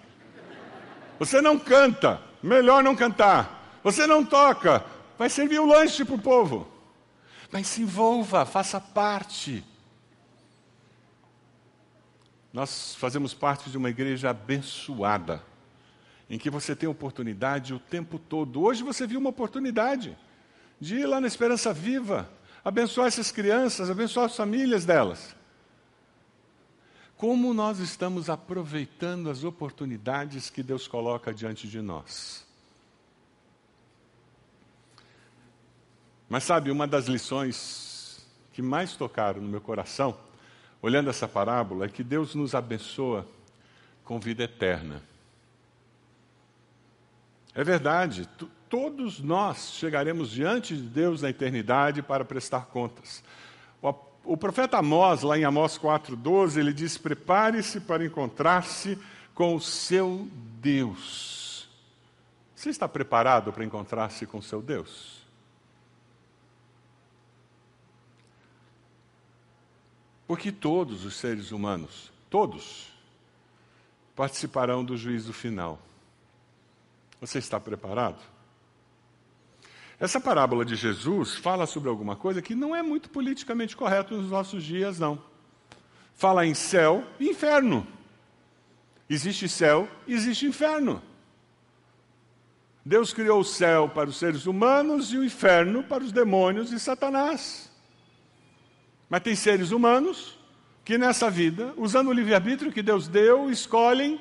[1.19, 3.79] Você não canta, melhor não cantar.
[3.83, 4.83] Você não toca,
[5.19, 6.67] vai servir o lanche para o povo.
[7.51, 9.63] Mas se envolva, faça parte.
[12.51, 15.43] Nós fazemos parte de uma igreja abençoada,
[16.27, 18.63] em que você tem oportunidade o tempo todo.
[18.63, 20.17] Hoje você viu uma oportunidade
[20.79, 22.29] de ir lá na Esperança Viva,
[22.63, 25.35] abençoar essas crianças, abençoar as famílias delas.
[27.17, 32.45] Como nós estamos aproveitando as oportunidades que Deus coloca diante de nós?
[36.27, 40.17] Mas sabe, uma das lições que mais tocaram no meu coração
[40.85, 43.27] olhando essa parábola, é que Deus nos abençoa
[44.03, 45.01] com vida eterna.
[47.55, 48.29] É verdade,
[48.75, 53.23] todos nós chegaremos diante de Deus na eternidade para prestar contas.
[53.81, 58.99] O, profeta Amós, lá em Amós 4,12, ele diz: Prepare-se para encontrar-se
[59.33, 60.27] com o seu
[60.59, 61.69] Deus.
[62.53, 65.21] Você está preparado para encontrar-se com o seu Deus?
[70.27, 72.91] Porque todos os seres humanos, todos,
[74.17, 75.79] participarão do juízo final.
[77.21, 78.34] Você está preparado?
[79.99, 84.29] Essa parábola de Jesus fala sobre alguma coisa que não é muito politicamente correto nos
[84.29, 85.21] nossos dias, não.
[86.13, 87.87] Fala em céu e inferno.
[89.09, 91.01] Existe céu existe inferno.
[92.83, 96.79] Deus criou o céu para os seres humanos e o inferno para os demônios e
[96.79, 97.71] Satanás.
[99.09, 100.37] Mas tem seres humanos
[100.83, 104.19] que nessa vida, usando o livre-arbítrio que Deus deu, escolhem.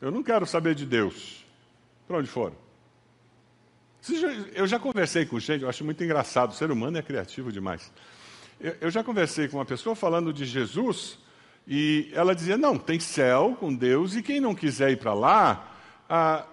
[0.00, 1.44] Eu não quero saber de Deus.
[2.06, 2.67] Para onde foram?
[4.54, 7.92] Eu já conversei com gente, eu acho muito engraçado, o ser humano é criativo demais.
[8.80, 11.18] Eu já conversei com uma pessoa falando de Jesus
[11.66, 15.76] e ela dizia: não, tem céu com Deus e quem não quiser ir para lá,
[16.08, 16.44] ah,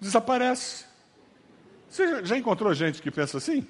[0.00, 0.86] desaparece.
[1.88, 3.66] Você já encontrou gente que pensa assim?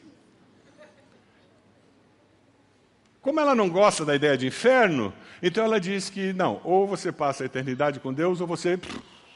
[3.21, 7.13] Como ela não gosta da ideia de inferno, então ela diz que não, ou você
[7.13, 8.79] passa a eternidade com Deus ou você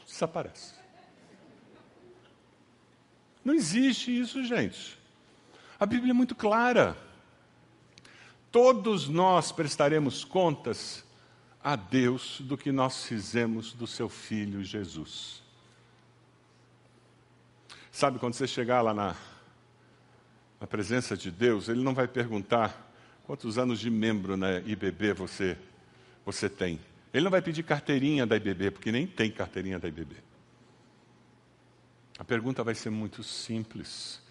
[0.07, 0.73] desaparece.
[3.43, 4.97] Não existe isso, gente.
[5.79, 6.97] A Bíblia é muito clara.
[8.51, 11.05] Todos nós prestaremos contas
[11.63, 15.43] a Deus do que nós fizemos do seu filho Jesus.
[17.91, 19.15] Sabe, quando você chegar lá na,
[20.59, 22.91] na presença de Deus, Ele não vai perguntar
[23.25, 25.57] quantos anos de membro na IBB você,
[26.25, 26.79] você tem.
[27.17, 30.15] Ele não vai pedir carteirinha da IBB, porque nem tem carteirinha da IBB.
[32.19, 34.21] A pergunta vai ser muito simples.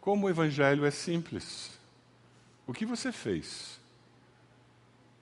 [0.00, 1.78] Como o Evangelho é simples?
[2.66, 3.80] O que você fez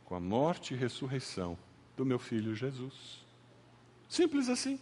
[0.04, 1.56] com a morte e ressurreição
[1.96, 3.24] do meu filho Jesus?
[4.08, 4.78] Simples assim.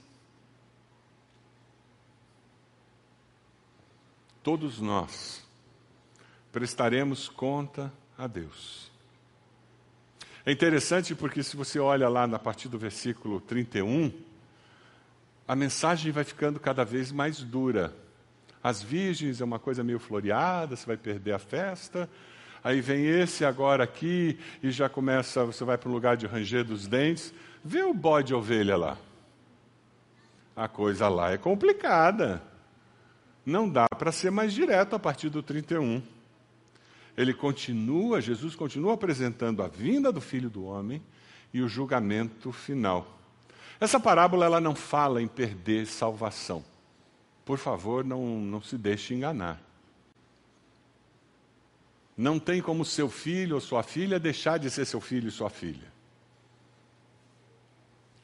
[4.45, 5.43] todos nós
[6.53, 8.93] prestaremos conta a Deus.
[10.47, 14.13] É interessante porque, se você olha lá na partir do versículo 31,
[15.49, 17.95] a mensagem vai ficando cada vez mais dura.
[18.63, 22.11] As virgens é uma coisa meio floreada, você vai perder a festa.
[22.63, 26.65] Aí vem esse agora aqui e já começa, você vai para um lugar de ranger
[26.65, 27.33] dos dentes.
[27.65, 28.99] Vê o bode ovelha lá.
[30.55, 32.43] A coisa lá é complicada.
[33.47, 36.03] Não dá para ser mais direto a partir do 31.
[37.17, 41.03] Ele continua, Jesus continua apresentando a vinda do Filho do Homem
[41.53, 43.19] e o julgamento final.
[43.79, 46.65] Essa parábola ela não fala em perder salvação.
[47.45, 49.61] Por favor, não, não se deixe enganar.
[52.17, 55.51] Não tem como seu filho ou sua filha deixar de ser seu filho e sua
[55.51, 55.93] filha.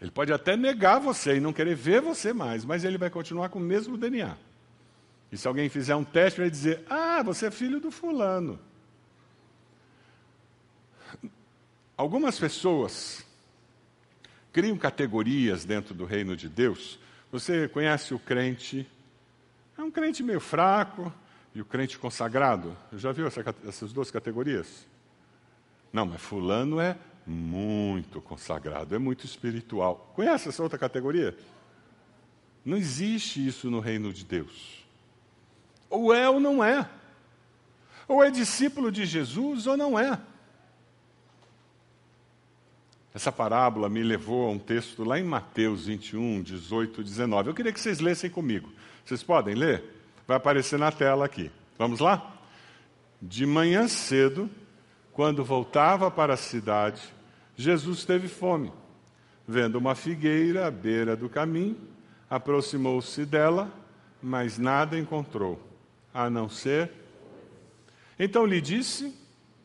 [0.01, 3.51] Ele pode até negar você e não querer ver você mais, mas ele vai continuar
[3.51, 4.37] com o mesmo DNA.
[5.31, 8.59] E se alguém fizer um teste, vai dizer: Ah, você é filho do fulano.
[12.01, 13.23] Algumas pessoas
[14.55, 16.99] criam categorias dentro do reino de Deus.
[17.31, 18.89] Você conhece o crente,
[19.77, 21.13] é um crente meio fraco,
[21.55, 22.75] e o crente consagrado.
[22.95, 24.87] Já viu essa, essas duas categorias?
[25.93, 26.97] Não, mas Fulano é
[27.27, 30.11] muito consagrado, é muito espiritual.
[30.17, 31.37] Conhece essa outra categoria?
[32.65, 34.87] Não existe isso no reino de Deus.
[35.91, 36.89] Ou é ou não é.
[38.09, 40.19] Ou é discípulo de Jesus ou não é.
[43.21, 47.51] Essa parábola me levou a um texto lá em Mateus 21, 18, 19.
[47.51, 48.73] Eu queria que vocês lessem comigo.
[49.05, 49.85] Vocês podem ler?
[50.27, 51.51] Vai aparecer na tela aqui.
[51.77, 52.35] Vamos lá?
[53.21, 54.49] De manhã cedo,
[55.13, 57.03] quando voltava para a cidade,
[57.55, 58.73] Jesus teve fome.
[59.47, 61.77] Vendo uma figueira à beira do caminho,
[62.31, 63.71] aproximou-se dela,
[64.23, 65.61] mas nada encontrou,
[66.15, 66.91] a não ser.
[68.19, 69.15] Então lhe disse: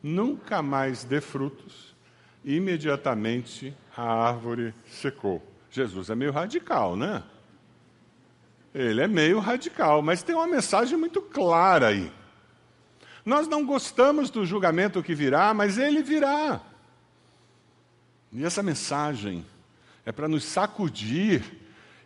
[0.02, 1.85] Nunca mais dê frutos.
[2.46, 5.42] Imediatamente a árvore secou.
[5.68, 7.24] Jesus é meio radical, né?
[8.72, 12.12] Ele é meio radical, mas tem uma mensagem muito clara aí.
[13.24, 16.60] Nós não gostamos do julgamento que virá, mas ele virá.
[18.32, 19.44] E essa mensagem
[20.04, 21.42] é para nos sacudir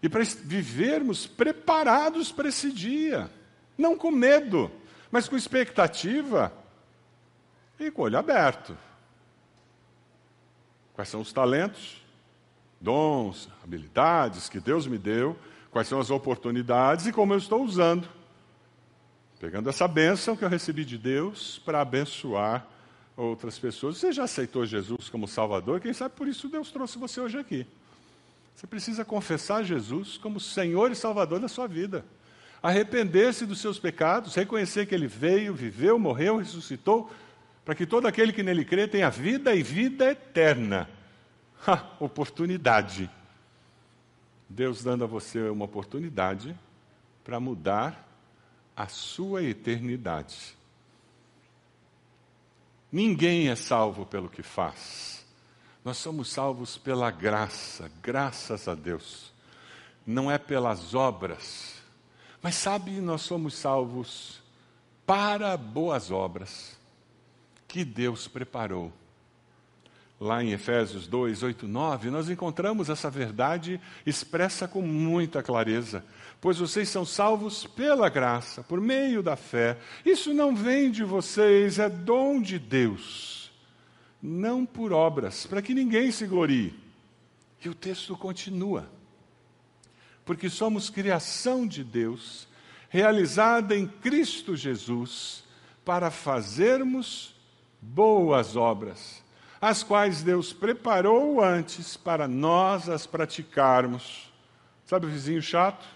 [0.03, 3.31] e para vivermos preparados para esse dia.
[3.77, 4.71] Não com medo,
[5.11, 6.51] mas com expectativa
[7.79, 8.75] e com olho aberto.
[11.01, 11.97] Quais são os talentos,
[12.79, 15.35] dons, habilidades que Deus me deu,
[15.71, 18.07] quais são as oportunidades e como eu estou usando.
[19.41, 22.67] Pegando essa bênção que eu recebi de Deus para abençoar
[23.17, 23.97] outras pessoas.
[23.97, 25.81] Você já aceitou Jesus como Salvador?
[25.81, 27.67] Quem sabe por isso Deus trouxe você hoje aqui.
[28.55, 32.05] Você precisa confessar Jesus como Senhor e Salvador da sua vida.
[32.63, 37.11] Arrepender-se dos seus pecados, reconhecer que Ele veio, viveu, morreu, ressuscitou,
[37.71, 40.91] para que todo aquele que nele crê tenha vida e vida eterna.
[41.65, 43.09] Ha, oportunidade.
[44.49, 46.59] Deus dando a você uma oportunidade
[47.23, 48.09] para mudar
[48.75, 50.57] a sua eternidade.
[52.91, 55.25] Ninguém é salvo pelo que faz.
[55.85, 59.33] Nós somos salvos pela graça, graças a Deus.
[60.05, 61.75] Não é pelas obras.
[62.43, 64.43] Mas sabe, nós somos salvos
[65.07, 66.80] para boas obras
[67.71, 68.93] que Deus preparou.
[70.21, 76.05] Lá em Efésios 2, 8, 9, nós encontramos essa verdade expressa com muita clareza.
[76.43, 79.79] Pois vocês são salvos pela graça, por meio da fé.
[80.05, 83.41] Isso não vem de vocês, é dom de Deus
[84.23, 86.75] não por obras, para que ninguém se glorie.
[87.65, 88.91] E o texto continua.
[90.25, 92.47] Porque somos criação de Deus,
[92.89, 95.45] realizada em Cristo Jesus,
[95.85, 97.35] para fazermos
[97.81, 99.23] boas obras,
[99.61, 104.31] as quais Deus preparou antes para nós as praticarmos.
[104.87, 105.87] Sabe o vizinho chato?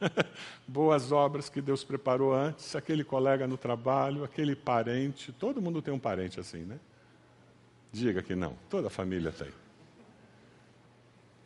[0.66, 5.92] boas obras que Deus preparou antes, aquele colega no trabalho, aquele parente, todo mundo tem
[5.92, 6.78] um parente assim, né?
[7.92, 9.50] Diga que não, toda a família tem.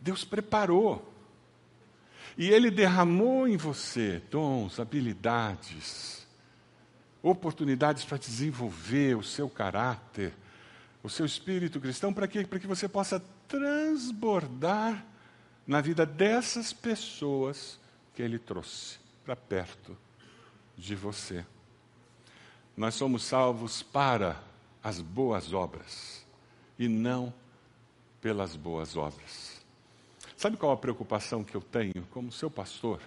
[0.01, 1.13] Deus preparou.
[2.37, 6.27] E Ele derramou em você dons, habilidades,
[7.23, 10.33] oportunidades para desenvolver o seu caráter,
[11.03, 15.05] o seu espírito cristão, para que, para que você possa transbordar
[15.67, 17.79] na vida dessas pessoas
[18.15, 19.97] que Ele trouxe para perto
[20.77, 21.45] de você.
[22.77, 24.41] Nós somos salvos para
[24.83, 26.25] as boas obras
[26.79, 27.35] e não
[28.21, 29.61] pelas boas obras.
[30.37, 33.01] Sabe qual a preocupação que eu tenho como seu pastor?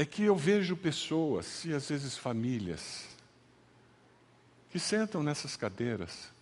[0.00, 3.06] É que eu vejo pessoas, e às vezes famílias,
[4.70, 6.32] que sentam nessas cadeiras,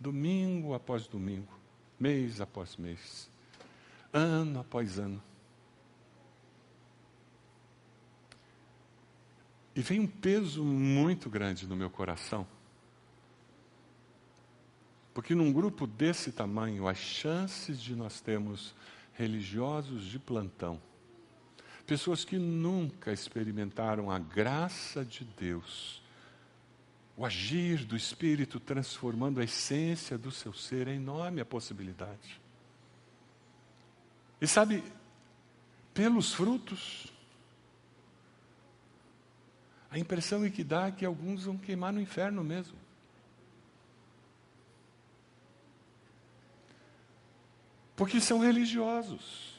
[0.00, 1.52] domingo após domingo,
[2.00, 3.30] mês após mês,
[4.12, 5.22] ano após ano.
[9.76, 12.46] E vem um peso muito grande no meu coração
[15.14, 18.74] porque num grupo desse tamanho, as chances de nós termos
[19.12, 20.82] religiosos de plantão,
[21.86, 26.02] pessoas que nunca experimentaram a graça de Deus,
[27.16, 32.40] o agir do Espírito transformando a essência do seu ser, é enorme a possibilidade.
[34.40, 34.82] E sabe,
[35.92, 37.12] pelos frutos,
[39.90, 42.76] a impressão é que dá é que alguns vão queimar no inferno mesmo.
[47.94, 49.53] Porque são religiosos.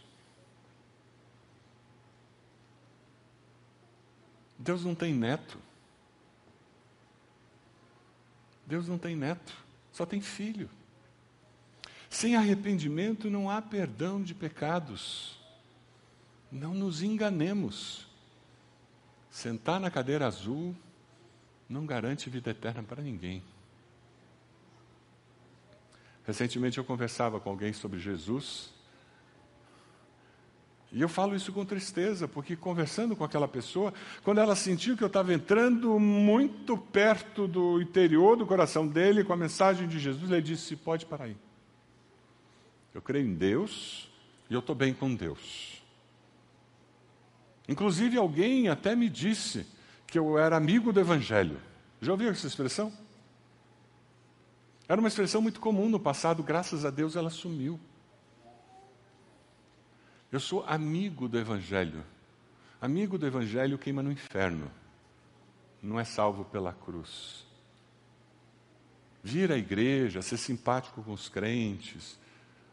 [4.65, 5.59] Deus não tem neto.
[8.65, 9.53] Deus não tem neto,
[9.93, 10.67] só tem filho.
[12.09, 15.37] Sem arrependimento não há perdão de pecados.
[16.51, 18.07] Não nos enganemos.
[19.29, 20.75] Sentar na cadeira azul
[21.69, 23.43] não garante vida eterna para ninguém.
[26.25, 28.73] Recentemente eu conversava com alguém sobre Jesus.
[30.91, 35.03] E eu falo isso com tristeza, porque conversando com aquela pessoa, quando ela sentiu que
[35.03, 40.31] eu estava entrando muito perto do interior do coração dele com a mensagem de Jesus,
[40.31, 41.35] ele disse: Pode parar aí.
[42.93, 44.09] Eu creio em Deus
[44.49, 45.83] e eu estou bem com Deus.
[47.67, 49.65] Inclusive, alguém até me disse
[50.07, 51.59] que eu era amigo do Evangelho.
[52.01, 52.93] Já ouviu essa expressão?
[54.87, 57.79] Era uma expressão muito comum no passado, graças a Deus ela sumiu.
[60.35, 62.03] Eu sou amigo do Evangelho.
[62.81, 64.69] Amigo do Evangelho queima no inferno,
[65.81, 67.45] não é salvo pela cruz.
[69.23, 72.19] Vir à igreja, ser simpático com os crentes,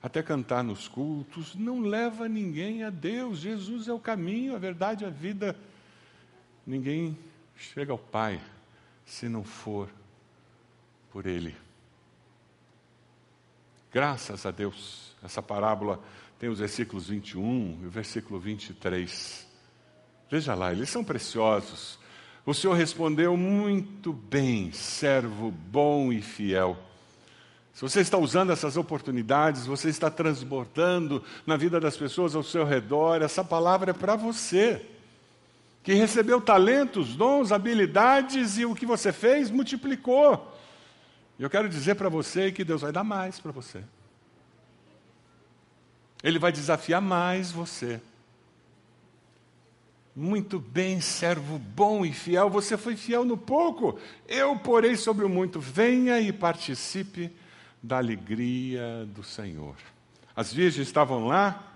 [0.02, 3.38] até cantar nos cultos, não leva ninguém a Deus.
[3.38, 5.56] Jesus é o caminho, a verdade, a vida.
[6.66, 7.16] Ninguém
[7.56, 8.40] chega ao Pai
[9.06, 9.88] se não for
[11.12, 11.54] por Ele.
[13.92, 16.02] Graças a Deus, essa parábola
[16.42, 19.46] tem os versículos 21 e o versículo 23.
[20.28, 22.00] Veja lá, eles são preciosos.
[22.44, 26.76] O Senhor respondeu muito bem, servo bom e fiel.
[27.72, 32.64] Se você está usando essas oportunidades, você está transbordando na vida das pessoas ao seu
[32.64, 34.84] redor, essa palavra é para você,
[35.80, 40.58] que recebeu talentos, dons, habilidades e o que você fez multiplicou.
[41.38, 43.84] E eu quero dizer para você que Deus vai dar mais para você.
[46.22, 48.00] Ele vai desafiar mais você.
[50.14, 53.98] Muito bem, servo bom e fiel, você foi fiel no pouco,
[54.28, 55.58] eu porei sobre o muito.
[55.58, 57.30] Venha e participe
[57.82, 59.74] da alegria do Senhor.
[60.36, 61.72] As virgens estavam lá,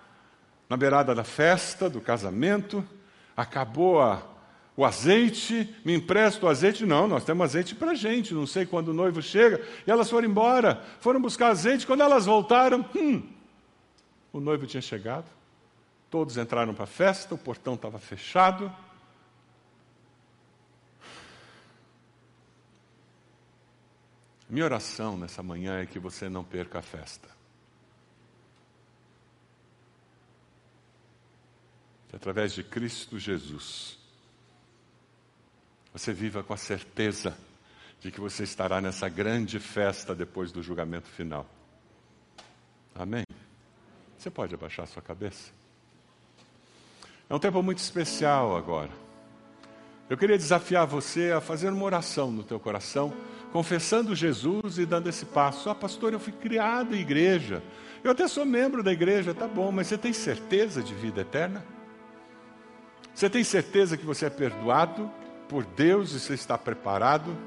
[0.68, 2.84] na beirada da festa, do casamento,
[3.34, 4.22] acabou a
[4.76, 6.84] o azeite, me empresta o azeite?
[6.84, 9.62] Não, nós temos azeite para gente, não sei quando o noivo chega.
[9.86, 11.86] E elas foram embora, foram buscar azeite.
[11.86, 13.22] Quando elas voltaram, hum,
[14.36, 15.26] o noivo tinha chegado.
[16.10, 18.72] Todos entraram para a festa, o portão estava fechado.
[24.48, 27.28] Minha oração nessa manhã é que você não perca a festa.
[32.08, 33.98] Que através de Cristo Jesus,
[35.92, 37.36] você viva com a certeza
[38.00, 41.44] de que você estará nessa grande festa depois do julgamento final.
[42.94, 43.25] Amém?
[44.26, 45.52] Você pode abaixar sua cabeça?
[47.30, 48.90] É um tempo muito especial agora.
[50.10, 53.14] Eu queria desafiar você a fazer uma oração no teu coração,
[53.52, 55.70] confessando Jesus e dando esse passo.
[55.70, 57.62] Ah, pastor, eu fui criado em igreja.
[58.02, 61.64] Eu até sou membro da igreja, tá bom, mas você tem certeza de vida eterna?
[63.14, 65.08] Você tem certeza que você é perdoado?
[65.48, 67.38] por Deus e você está preparado?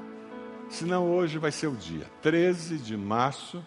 [0.70, 3.62] Senão hoje vai ser o dia 13 de março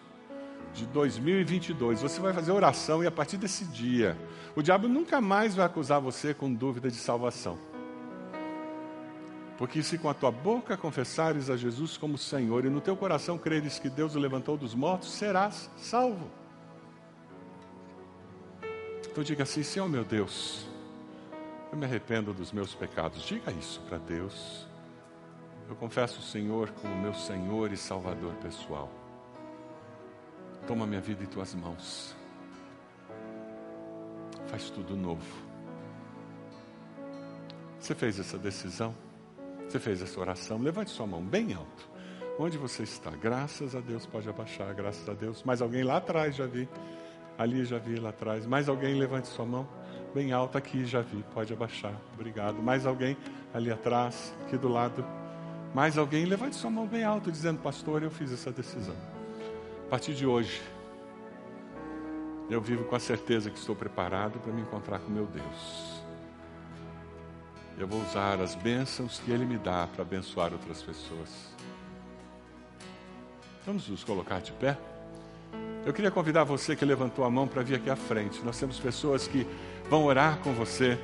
[0.74, 2.02] de 2022.
[2.02, 4.16] Você vai fazer oração e a partir desse dia,
[4.54, 7.56] o diabo nunca mais vai acusar você com dúvida de salvação.
[9.56, 13.38] Porque se com a tua boca confessares a Jesus como Senhor e no teu coração
[13.38, 16.28] creres que Deus o levantou dos mortos, serás salvo.
[19.08, 20.66] Então diga assim: Senhor meu Deus,
[21.70, 23.22] eu me arrependo dos meus pecados.
[23.22, 24.66] Diga isso para Deus.
[25.68, 28.90] Eu confesso o Senhor como meu Senhor e Salvador pessoal.
[30.66, 32.14] Toma minha vida em tuas mãos.
[34.46, 35.24] Faz tudo novo.
[37.78, 38.94] Você fez essa decisão?
[39.68, 40.58] Você fez essa oração?
[40.58, 41.90] Levante sua mão bem alto.
[42.38, 43.10] Onde você está?
[43.10, 45.42] Graças a Deus, pode abaixar, graças a Deus.
[45.42, 46.68] Mais alguém lá atrás já vi.
[47.36, 48.46] Ali já vi lá atrás.
[48.46, 49.68] Mais alguém levante sua mão
[50.14, 51.94] bem alta aqui, já vi, pode abaixar.
[52.14, 52.62] Obrigado.
[52.62, 53.16] Mais alguém
[53.52, 55.04] ali atrás, aqui do lado.
[55.74, 59.13] Mais alguém, levante sua mão bem alta, dizendo: Pastor, eu fiz essa decisão.
[59.86, 60.62] A partir de hoje,
[62.48, 66.02] eu vivo com a certeza que estou preparado para me encontrar com meu Deus.
[67.78, 71.28] Eu vou usar as bênçãos que Ele me dá para abençoar outras pessoas.
[73.66, 74.76] Vamos nos colocar de pé?
[75.84, 78.42] Eu queria convidar você que levantou a mão para vir aqui à frente.
[78.42, 79.46] Nós temos pessoas que
[79.90, 80.98] vão orar com você,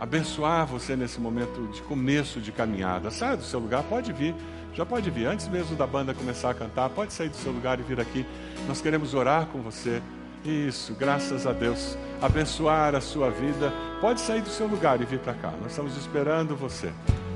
[0.00, 3.10] abençoar você nesse momento de começo de caminhada.
[3.10, 4.34] Saia do seu lugar, pode vir,
[4.74, 7.78] já pode vir, antes mesmo da banda começar a cantar, pode sair do seu lugar
[7.78, 8.26] e vir aqui.
[8.66, 10.02] Nós queremos orar com você.
[10.44, 11.96] Isso, graças a Deus.
[12.20, 13.72] Abençoar a sua vida.
[14.00, 15.52] Pode sair do seu lugar e vir para cá.
[15.60, 16.90] Nós estamos esperando você.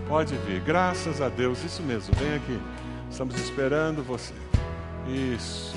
[0.09, 1.63] Pode vir, graças a Deus.
[1.63, 2.59] Isso mesmo, vem aqui.
[3.11, 4.35] Estamos esperando você.
[5.07, 5.77] Isso.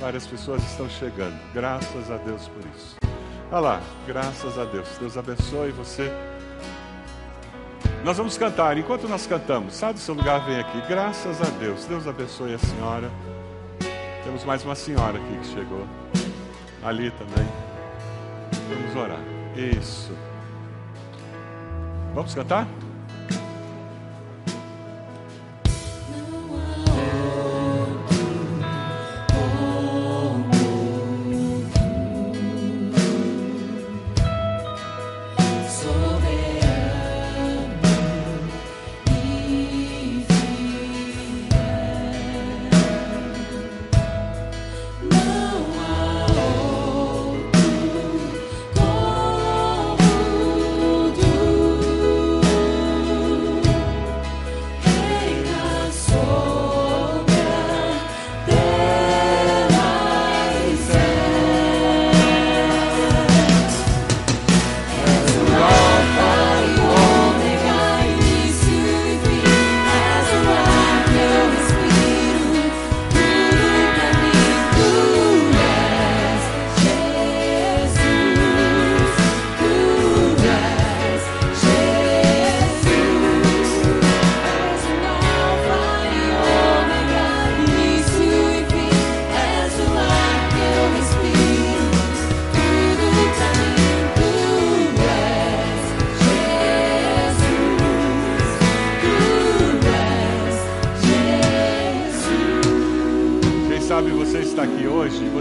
[0.00, 1.38] Várias pessoas estão chegando.
[1.54, 2.96] Graças a Deus por isso.
[3.50, 4.88] Olha lá, graças a Deus.
[4.98, 6.12] Deus abençoe você.
[8.04, 8.78] Nós vamos cantar.
[8.78, 10.80] Enquanto nós cantamos, sai do seu lugar, vem aqui.
[10.88, 11.84] Graças a Deus.
[11.84, 13.10] Deus abençoe a senhora.
[14.24, 15.86] Temos mais uma senhora aqui que chegou.
[16.82, 17.48] Ali também.
[18.68, 19.20] Vamos orar.
[19.56, 20.12] Isso.
[22.14, 22.66] Vamos cantar?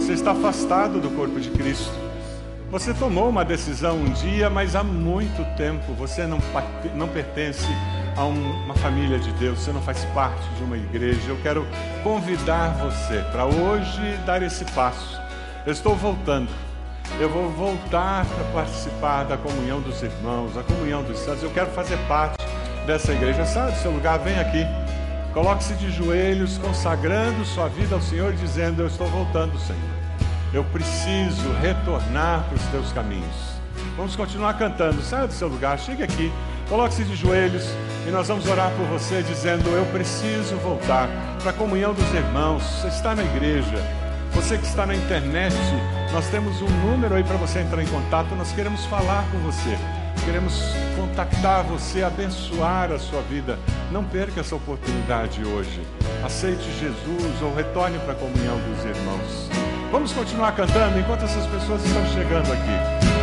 [0.08, 1.92] Você está afastado do corpo de Cristo.
[2.72, 6.40] Você tomou uma decisão um dia, mas há muito tempo você não,
[6.96, 7.68] não pertence
[8.16, 11.28] a uma família de Deus, você não faz parte de uma igreja.
[11.28, 11.68] Eu quero
[12.06, 15.20] convidar você para hoje dar esse passo.
[15.66, 16.48] Eu estou voltando.
[17.20, 21.44] Eu vou voltar para participar da comunhão dos irmãos, da comunhão dos santos.
[21.44, 22.38] Eu quero fazer parte
[22.86, 23.46] dessa igreja.
[23.46, 24.66] Sai do seu lugar, vem aqui.
[25.34, 29.97] Coloque-se de joelhos, consagrando sua vida ao Senhor, dizendo: Eu estou voltando, Senhor.
[30.54, 33.58] Eu preciso retornar para os teus caminhos.
[33.96, 35.02] Vamos continuar cantando.
[35.02, 36.32] Saia do seu lugar, chegue aqui,
[36.70, 37.64] coloque-se de joelhos
[38.08, 41.10] e nós vamos orar por você, dizendo: Eu preciso voltar
[41.42, 42.64] para a comunhão dos irmãos.
[42.64, 43.78] Você está na igreja,
[44.32, 45.56] você que está na internet,
[46.14, 48.34] nós temos um número aí para você entrar em contato.
[48.36, 49.78] Nós queremos falar com você.
[50.24, 50.62] Queremos
[50.96, 53.58] contactar você, abençoar a sua vida.
[53.92, 55.82] Não perca essa oportunidade hoje.
[56.24, 59.50] Aceite Jesus ou retorne para a comunhão dos irmãos.
[59.92, 63.17] Vamos continuar cantando enquanto essas pessoas estão chegando aqui.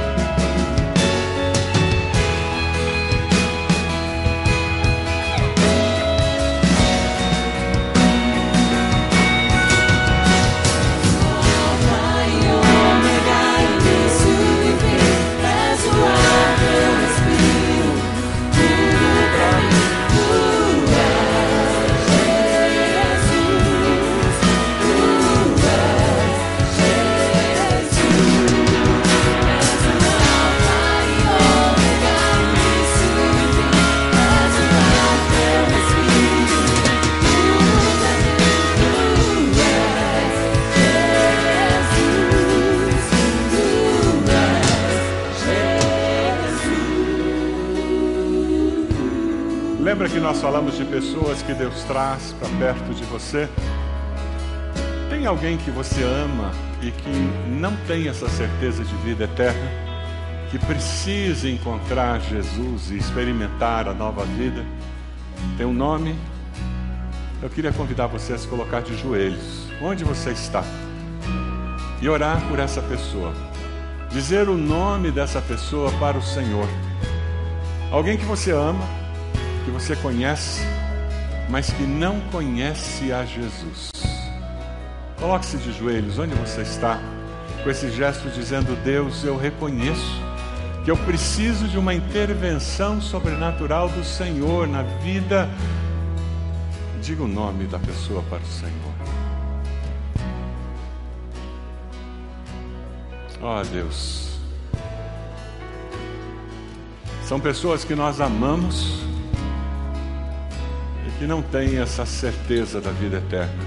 [51.04, 53.46] Pessoas que Deus traz para perto de você?
[55.10, 56.50] Tem alguém que você ama
[56.80, 57.10] e que
[57.50, 59.70] não tem essa certeza de vida eterna?
[60.50, 64.64] Que precisa encontrar Jesus e experimentar a nova vida?
[65.58, 66.16] Tem um nome?
[67.42, 70.64] Eu queria convidar você a se colocar de joelhos, onde você está,
[72.00, 73.34] e orar por essa pessoa.
[74.08, 76.68] Dizer o nome dessa pessoa para o Senhor.
[77.90, 79.04] Alguém que você ama
[79.64, 80.60] que você conhece,
[81.48, 83.90] mas que não conhece a Jesus.
[85.18, 87.00] Coloque-se de joelhos onde você está,
[87.62, 90.22] com esse gesto dizendo: Deus, eu reconheço
[90.84, 95.48] que eu preciso de uma intervenção sobrenatural do Senhor na vida.
[97.00, 98.94] Diga o nome da pessoa para o Senhor.
[103.40, 104.38] Ó oh, Deus.
[107.24, 109.03] São pessoas que nós amamos
[111.24, 113.64] que não têm essa certeza da vida eterna,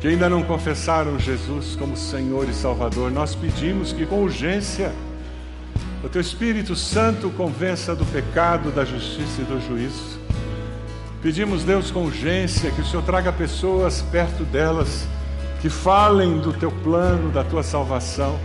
[0.00, 4.90] que ainda não confessaram Jesus como Senhor e Salvador, nós pedimos que com urgência
[6.02, 10.18] o Teu Espírito Santo convença do pecado, da justiça e do juízo.
[11.22, 15.06] Pedimos, Deus, com urgência, que o Senhor traga pessoas perto delas
[15.60, 18.40] que falem do Teu plano, da Tua salvação.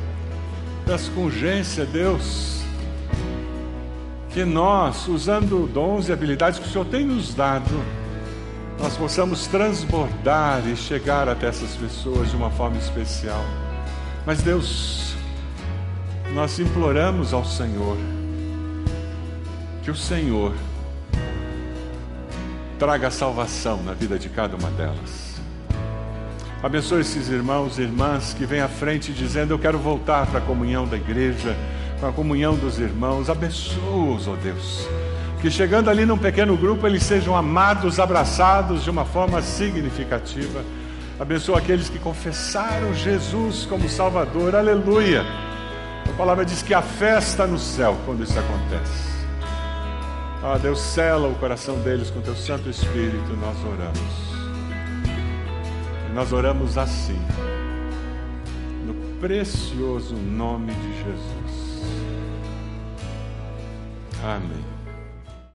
[0.86, 2.53] Peço com urgência, Deus,
[4.34, 7.70] que nós, usando dons e habilidades que o Senhor tem nos dado,
[8.80, 13.46] nós possamos transbordar e chegar até essas pessoas de uma forma especial.
[14.26, 15.16] Mas Deus,
[16.34, 17.96] nós imploramos ao Senhor
[19.84, 20.54] que o Senhor
[22.80, 25.34] traga salvação na vida de cada uma delas.
[26.64, 30.42] Abençoe esses irmãos e irmãs que vêm à frente dizendo: Eu quero voltar para a
[30.42, 31.56] comunhão da igreja
[32.04, 33.30] com a comunhão dos irmãos.
[33.30, 34.86] Abençoa-os, ó Deus.
[35.42, 40.64] Que chegando ali num pequeno grupo, eles sejam amados, abraçados de uma forma significativa.
[41.18, 44.54] Abençoa aqueles que confessaram Jesus como Salvador.
[44.54, 45.24] Aleluia.
[46.06, 49.14] A palavra diz que a festa no céu quando isso acontece.
[50.44, 54.34] Ah, Deus, cela o coração deles com teu Santo Espírito, nós oramos.
[56.10, 57.20] E nós oramos assim,
[58.86, 61.43] no precioso nome de Jesus.
[64.24, 64.83] Amém.